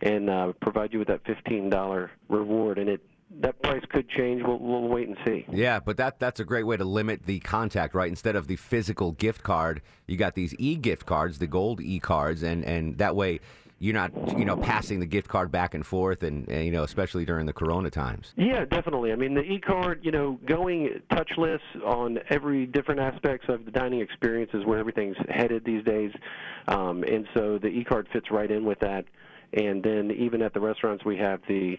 [0.00, 2.78] and uh, provide you with that $15 reward.
[2.78, 3.00] And it
[3.38, 4.42] that price could change.
[4.42, 5.46] We'll, we'll wait and see.
[5.52, 8.08] Yeah, but that that's a great way to limit the contact, right?
[8.08, 12.64] Instead of the physical gift card, you got these e-gift cards, the gold e-cards, and
[12.64, 13.38] and that way
[13.80, 16.84] you're not you know passing the gift card back and forth, and, and you know
[16.84, 18.32] especially during the Corona times.
[18.36, 19.10] Yeah, definitely.
[19.10, 24.00] I mean, the e-card, you know, going touchless on every different aspects of the dining
[24.00, 26.12] experience is where everything's headed these days,
[26.68, 29.06] um, and so the e-card fits right in with that.
[29.54, 31.76] And then even at the restaurants, we have the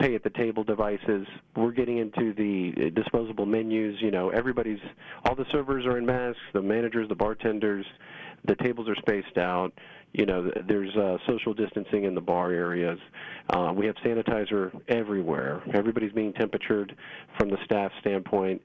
[0.00, 1.26] pay at the table devices.
[1.56, 4.00] We're getting into the disposable menus.
[4.00, 4.80] You know, everybody's
[5.24, 7.84] all the servers are in masks, the managers, the bartenders,
[8.44, 9.72] the tables are spaced out.
[10.12, 12.98] You know, there's uh, social distancing in the bar areas.
[13.48, 15.62] Uh, we have sanitizer everywhere.
[15.72, 16.94] Everybody's being temperatured
[17.38, 18.60] from the staff standpoint.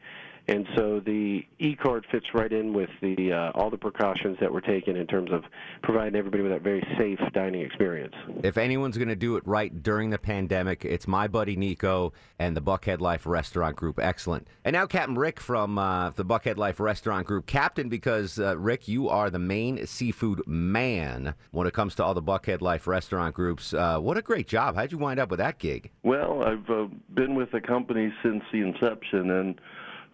[0.49, 4.61] And so the e-card fits right in with the uh, all the precautions that were
[4.61, 5.43] taken in terms of
[5.83, 8.15] providing everybody with that very safe dining experience.
[8.43, 12.55] If anyone's going to do it right during the pandemic, it's my buddy Nico and
[12.55, 13.99] the Buckhead Life Restaurant Group.
[13.99, 14.47] Excellent.
[14.63, 17.45] And now Captain Rick from uh, the Buckhead Life Restaurant Group.
[17.45, 22.13] Captain, because uh, Rick, you are the main seafood man when it comes to all
[22.13, 23.73] the Buckhead Life Restaurant Groups.
[23.73, 24.75] Uh, what a great job.
[24.75, 25.91] How'd you wind up with that gig?
[26.03, 29.59] Well, I've uh, been with the company since the inception, and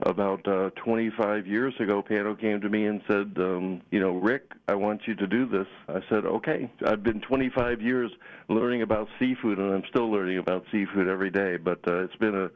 [0.05, 4.51] about uh, 25 years ago, Pano came to me and said, um, you know, Rick,
[4.67, 5.67] I want you to do this.
[5.87, 6.71] I said, okay.
[6.85, 8.11] I've been 25 years
[8.49, 12.35] learning about seafood, and I'm still learning about seafood every day, but uh, it's been
[12.35, 12.49] a,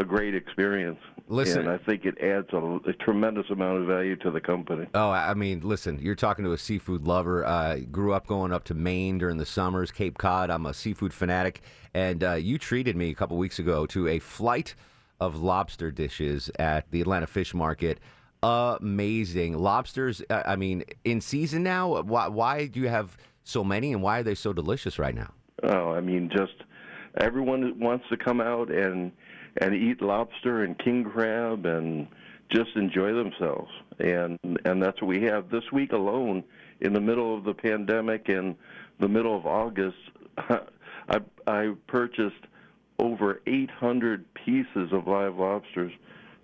[0.00, 0.98] a great experience.
[1.28, 4.86] Listen- And I think it adds a, a tremendous amount of value to the company.
[4.94, 7.44] Oh, I mean, listen, you're talking to a seafood lover.
[7.44, 10.50] Uh, grew up going up to Maine during the summers, Cape Cod.
[10.50, 11.62] I'm a seafood fanatic.
[11.94, 14.74] And uh, you treated me a couple weeks ago to a flight
[15.20, 17.98] of lobster dishes at the Atlanta Fish Market.
[18.42, 19.58] Amazing.
[19.58, 22.00] Lobsters, uh, I mean, in season now?
[22.02, 25.32] Why, why do you have so many and why are they so delicious right now?
[25.62, 26.54] Oh, I mean, just
[27.20, 29.12] everyone wants to come out and
[29.60, 32.06] and eat lobster and king crab and
[32.50, 33.70] just enjoy themselves.
[33.98, 36.44] And and that's what we have this week alone.
[36.80, 38.56] In the middle of the pandemic and
[39.00, 39.98] the middle of August,
[40.38, 42.46] I I purchased
[43.00, 45.92] over 800 pieces of live lobsters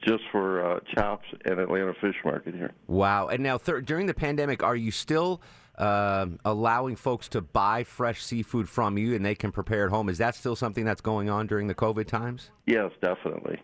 [0.06, 2.72] just for uh, chops at Atlanta Fish Market here.
[2.86, 3.28] Wow.
[3.28, 5.40] And now, thir- during the pandemic, are you still
[5.78, 10.08] um allowing folks to buy fresh seafood from you and they can prepare at home?
[10.08, 12.50] Is that still something that's going on during the COVID times?
[12.66, 13.60] Yes, definitely.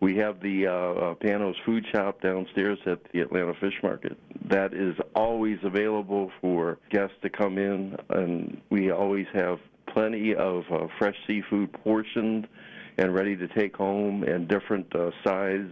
[0.00, 4.16] We have the uh, uh, Panos Food Shop downstairs at the Atlanta Fish Market.
[4.48, 9.58] That is always available for guests to come in, and we always have
[9.96, 12.46] plenty of uh, fresh seafood portioned
[12.98, 15.68] and ready to take home, and different uh, size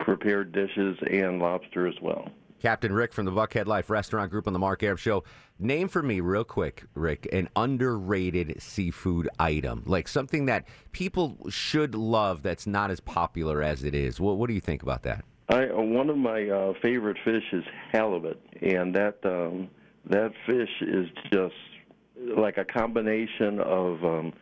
[0.00, 2.28] prepared dishes and lobster as well.
[2.60, 5.22] Captain Rick from the Buckhead Life Restaurant Group on the Mark Arum Show.
[5.58, 11.94] Name for me, real quick, Rick, an underrated seafood item, like something that people should
[11.94, 14.18] love that's not as popular as it is.
[14.18, 15.24] What, what do you think about that?
[15.50, 19.68] I uh, one of my uh, favorite fish is halibut, and that um,
[20.10, 21.54] that fish is just
[22.20, 24.32] like a combination of um,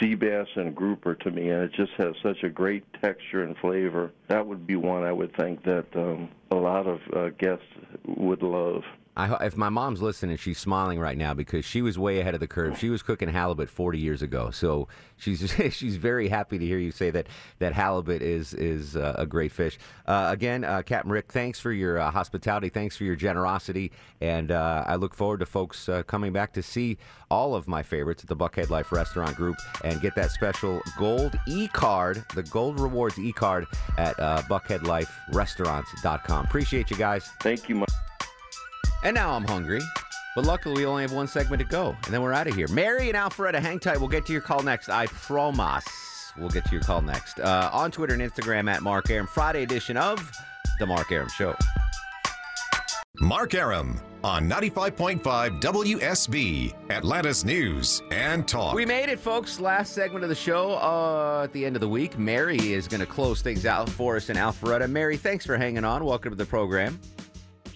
[0.00, 3.56] sea bass and grouper to me, and it just has such a great texture and
[3.58, 4.12] flavor.
[4.28, 7.64] That would be one I would think that um, a lot of uh, guests
[8.06, 8.82] would love.
[9.16, 12.40] I, if my mom's listening, she's smiling right now because she was way ahead of
[12.40, 12.78] the curve.
[12.78, 16.90] She was cooking halibut 40 years ago, so she's she's very happy to hear you
[16.90, 17.28] say that
[17.60, 19.78] that halibut is is uh, a great fish.
[20.06, 24.50] Uh, again, uh, Captain Rick, thanks for your uh, hospitality, thanks for your generosity, and
[24.50, 26.98] uh, I look forward to folks uh, coming back to see
[27.30, 31.38] all of my favorites at the Buckhead Life Restaurant Group and get that special gold
[31.46, 36.46] e card, the Gold Rewards e card at uh, BuckheadLifeRestaurants.com.
[36.46, 37.28] Appreciate you guys.
[37.40, 37.76] Thank you.
[37.76, 37.88] Mike.
[39.04, 39.82] And now I'm hungry.
[40.34, 42.66] But luckily, we only have one segment to go, and then we're out of here.
[42.68, 43.98] Mary and Alpharetta, hang tight.
[44.00, 44.88] We'll get to your call next.
[44.88, 45.84] I promise.
[46.36, 47.38] We'll get to your call next.
[47.38, 49.28] Uh, on Twitter and Instagram at Mark Arum.
[49.28, 50.32] Friday edition of
[50.80, 51.54] The Mark Arum Show.
[53.20, 58.74] Mark Arum on 95.5 WSB, Atlanta's News and Talk.
[58.74, 59.60] We made it, folks.
[59.60, 62.18] Last segment of the show uh, at the end of the week.
[62.18, 64.90] Mary is going to close things out for us in Alpharetta.
[64.90, 66.04] Mary, thanks for hanging on.
[66.04, 66.98] Welcome to the program.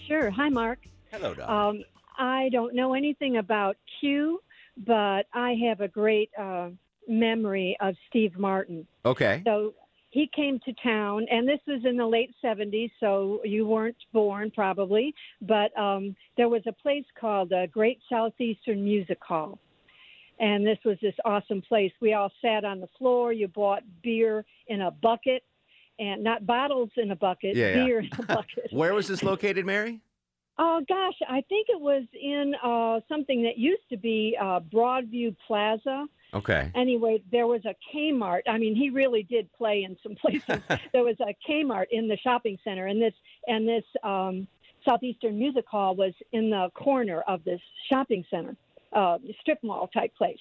[0.09, 0.31] Sure.
[0.31, 0.81] Hi, Mark.
[1.11, 1.49] Hello, Doc.
[1.49, 1.83] Um,
[2.19, 4.41] I don't know anything about Q,
[4.87, 6.71] but I have a great uh,
[7.07, 8.87] memory of Steve Martin.
[9.05, 9.43] Okay.
[9.45, 9.75] So
[10.11, 14.51] he came to town, and this was in the late 70s, so you weren't born
[14.51, 19.59] probably, but um, there was a place called the Great Southeastern Music Hall.
[20.41, 21.93] and this was this awesome place.
[22.01, 23.33] We all sat on the floor.
[23.33, 25.43] You bought beer in a bucket,
[25.99, 27.85] and not bottles in a bucket, Yeah, yeah.
[27.85, 28.69] beer in a bucket.
[28.73, 30.01] Where was this located, Mary?
[30.59, 35.37] Oh gosh, I think it was in uh, something that used to be uh, Broadview
[35.47, 36.07] Plaza.
[36.35, 36.71] Okay.
[36.75, 38.43] Anyway, there was a Kmart.
[38.49, 40.61] I mean, he really did play in some places.
[40.93, 43.15] there was a Kmart in the shopping center, and this
[43.47, 44.49] and this um,
[44.85, 48.57] Southeastern Music Hall was in the corner of this shopping center,
[48.93, 50.39] uh, strip mall type place.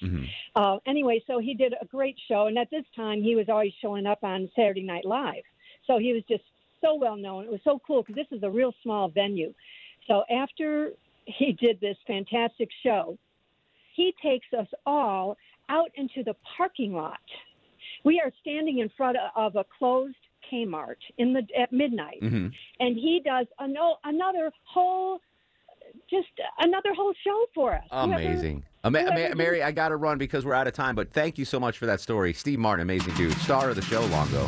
[0.55, 3.73] Uh, anyway, so he did a great show, and at this time, he was always
[3.81, 5.43] showing up on Saturday Night Live.
[5.85, 6.43] So he was just
[6.81, 7.45] so well known.
[7.45, 9.53] It was so cool because this is a real small venue.
[10.07, 10.91] So after
[11.25, 13.17] he did this fantastic show,
[13.95, 15.37] he takes us all
[15.69, 17.19] out into the parking lot.
[18.03, 20.15] We are standing in front of a closed
[20.51, 22.53] Kmart in the at midnight, Mhm.
[22.79, 25.19] and he does ano- another whole,
[26.09, 26.27] just
[26.59, 27.83] another whole show for us.
[27.91, 28.63] Amazing.
[28.85, 31.11] Ama- whoever Ama- did- Mary, I got to run because we're out of time, but
[31.11, 32.31] thank you so much for that story.
[32.31, 34.47] Steve Martin, amazing dude, star of the show, Longo.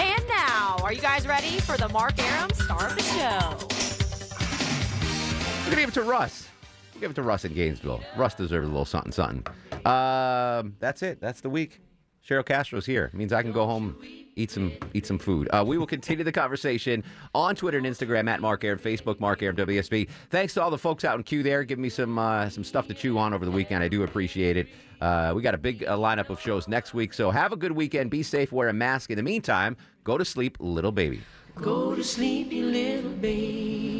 [0.00, 3.79] And now, are you guys ready for the Mark Arum star of the show?
[5.70, 6.48] To give it to Russ.
[6.92, 8.00] We'll give it to Russ in Gainesville.
[8.16, 9.46] Russ deserves a little something, something.
[9.86, 11.20] Um, that's it.
[11.20, 11.80] That's the week.
[12.28, 13.04] Cheryl Castro's here.
[13.04, 13.96] It means I can go home,
[14.34, 15.48] eat some, eat some food.
[15.52, 17.04] Uh, we will continue the conversation
[17.36, 20.08] on Twitter and Instagram at Mark Arum, Facebook Mark Arum WSB.
[20.28, 22.88] Thanks to all the folks out in queue there, giving me some uh, some stuff
[22.88, 23.84] to chew on over the weekend.
[23.84, 24.66] I do appreciate it.
[25.00, 27.72] Uh, we got a big uh, lineup of shows next week, so have a good
[27.72, 28.10] weekend.
[28.10, 28.50] Be safe.
[28.50, 29.10] Wear a mask.
[29.10, 31.20] In the meantime, go to sleep, little baby.
[31.54, 33.99] Go to sleep, little baby.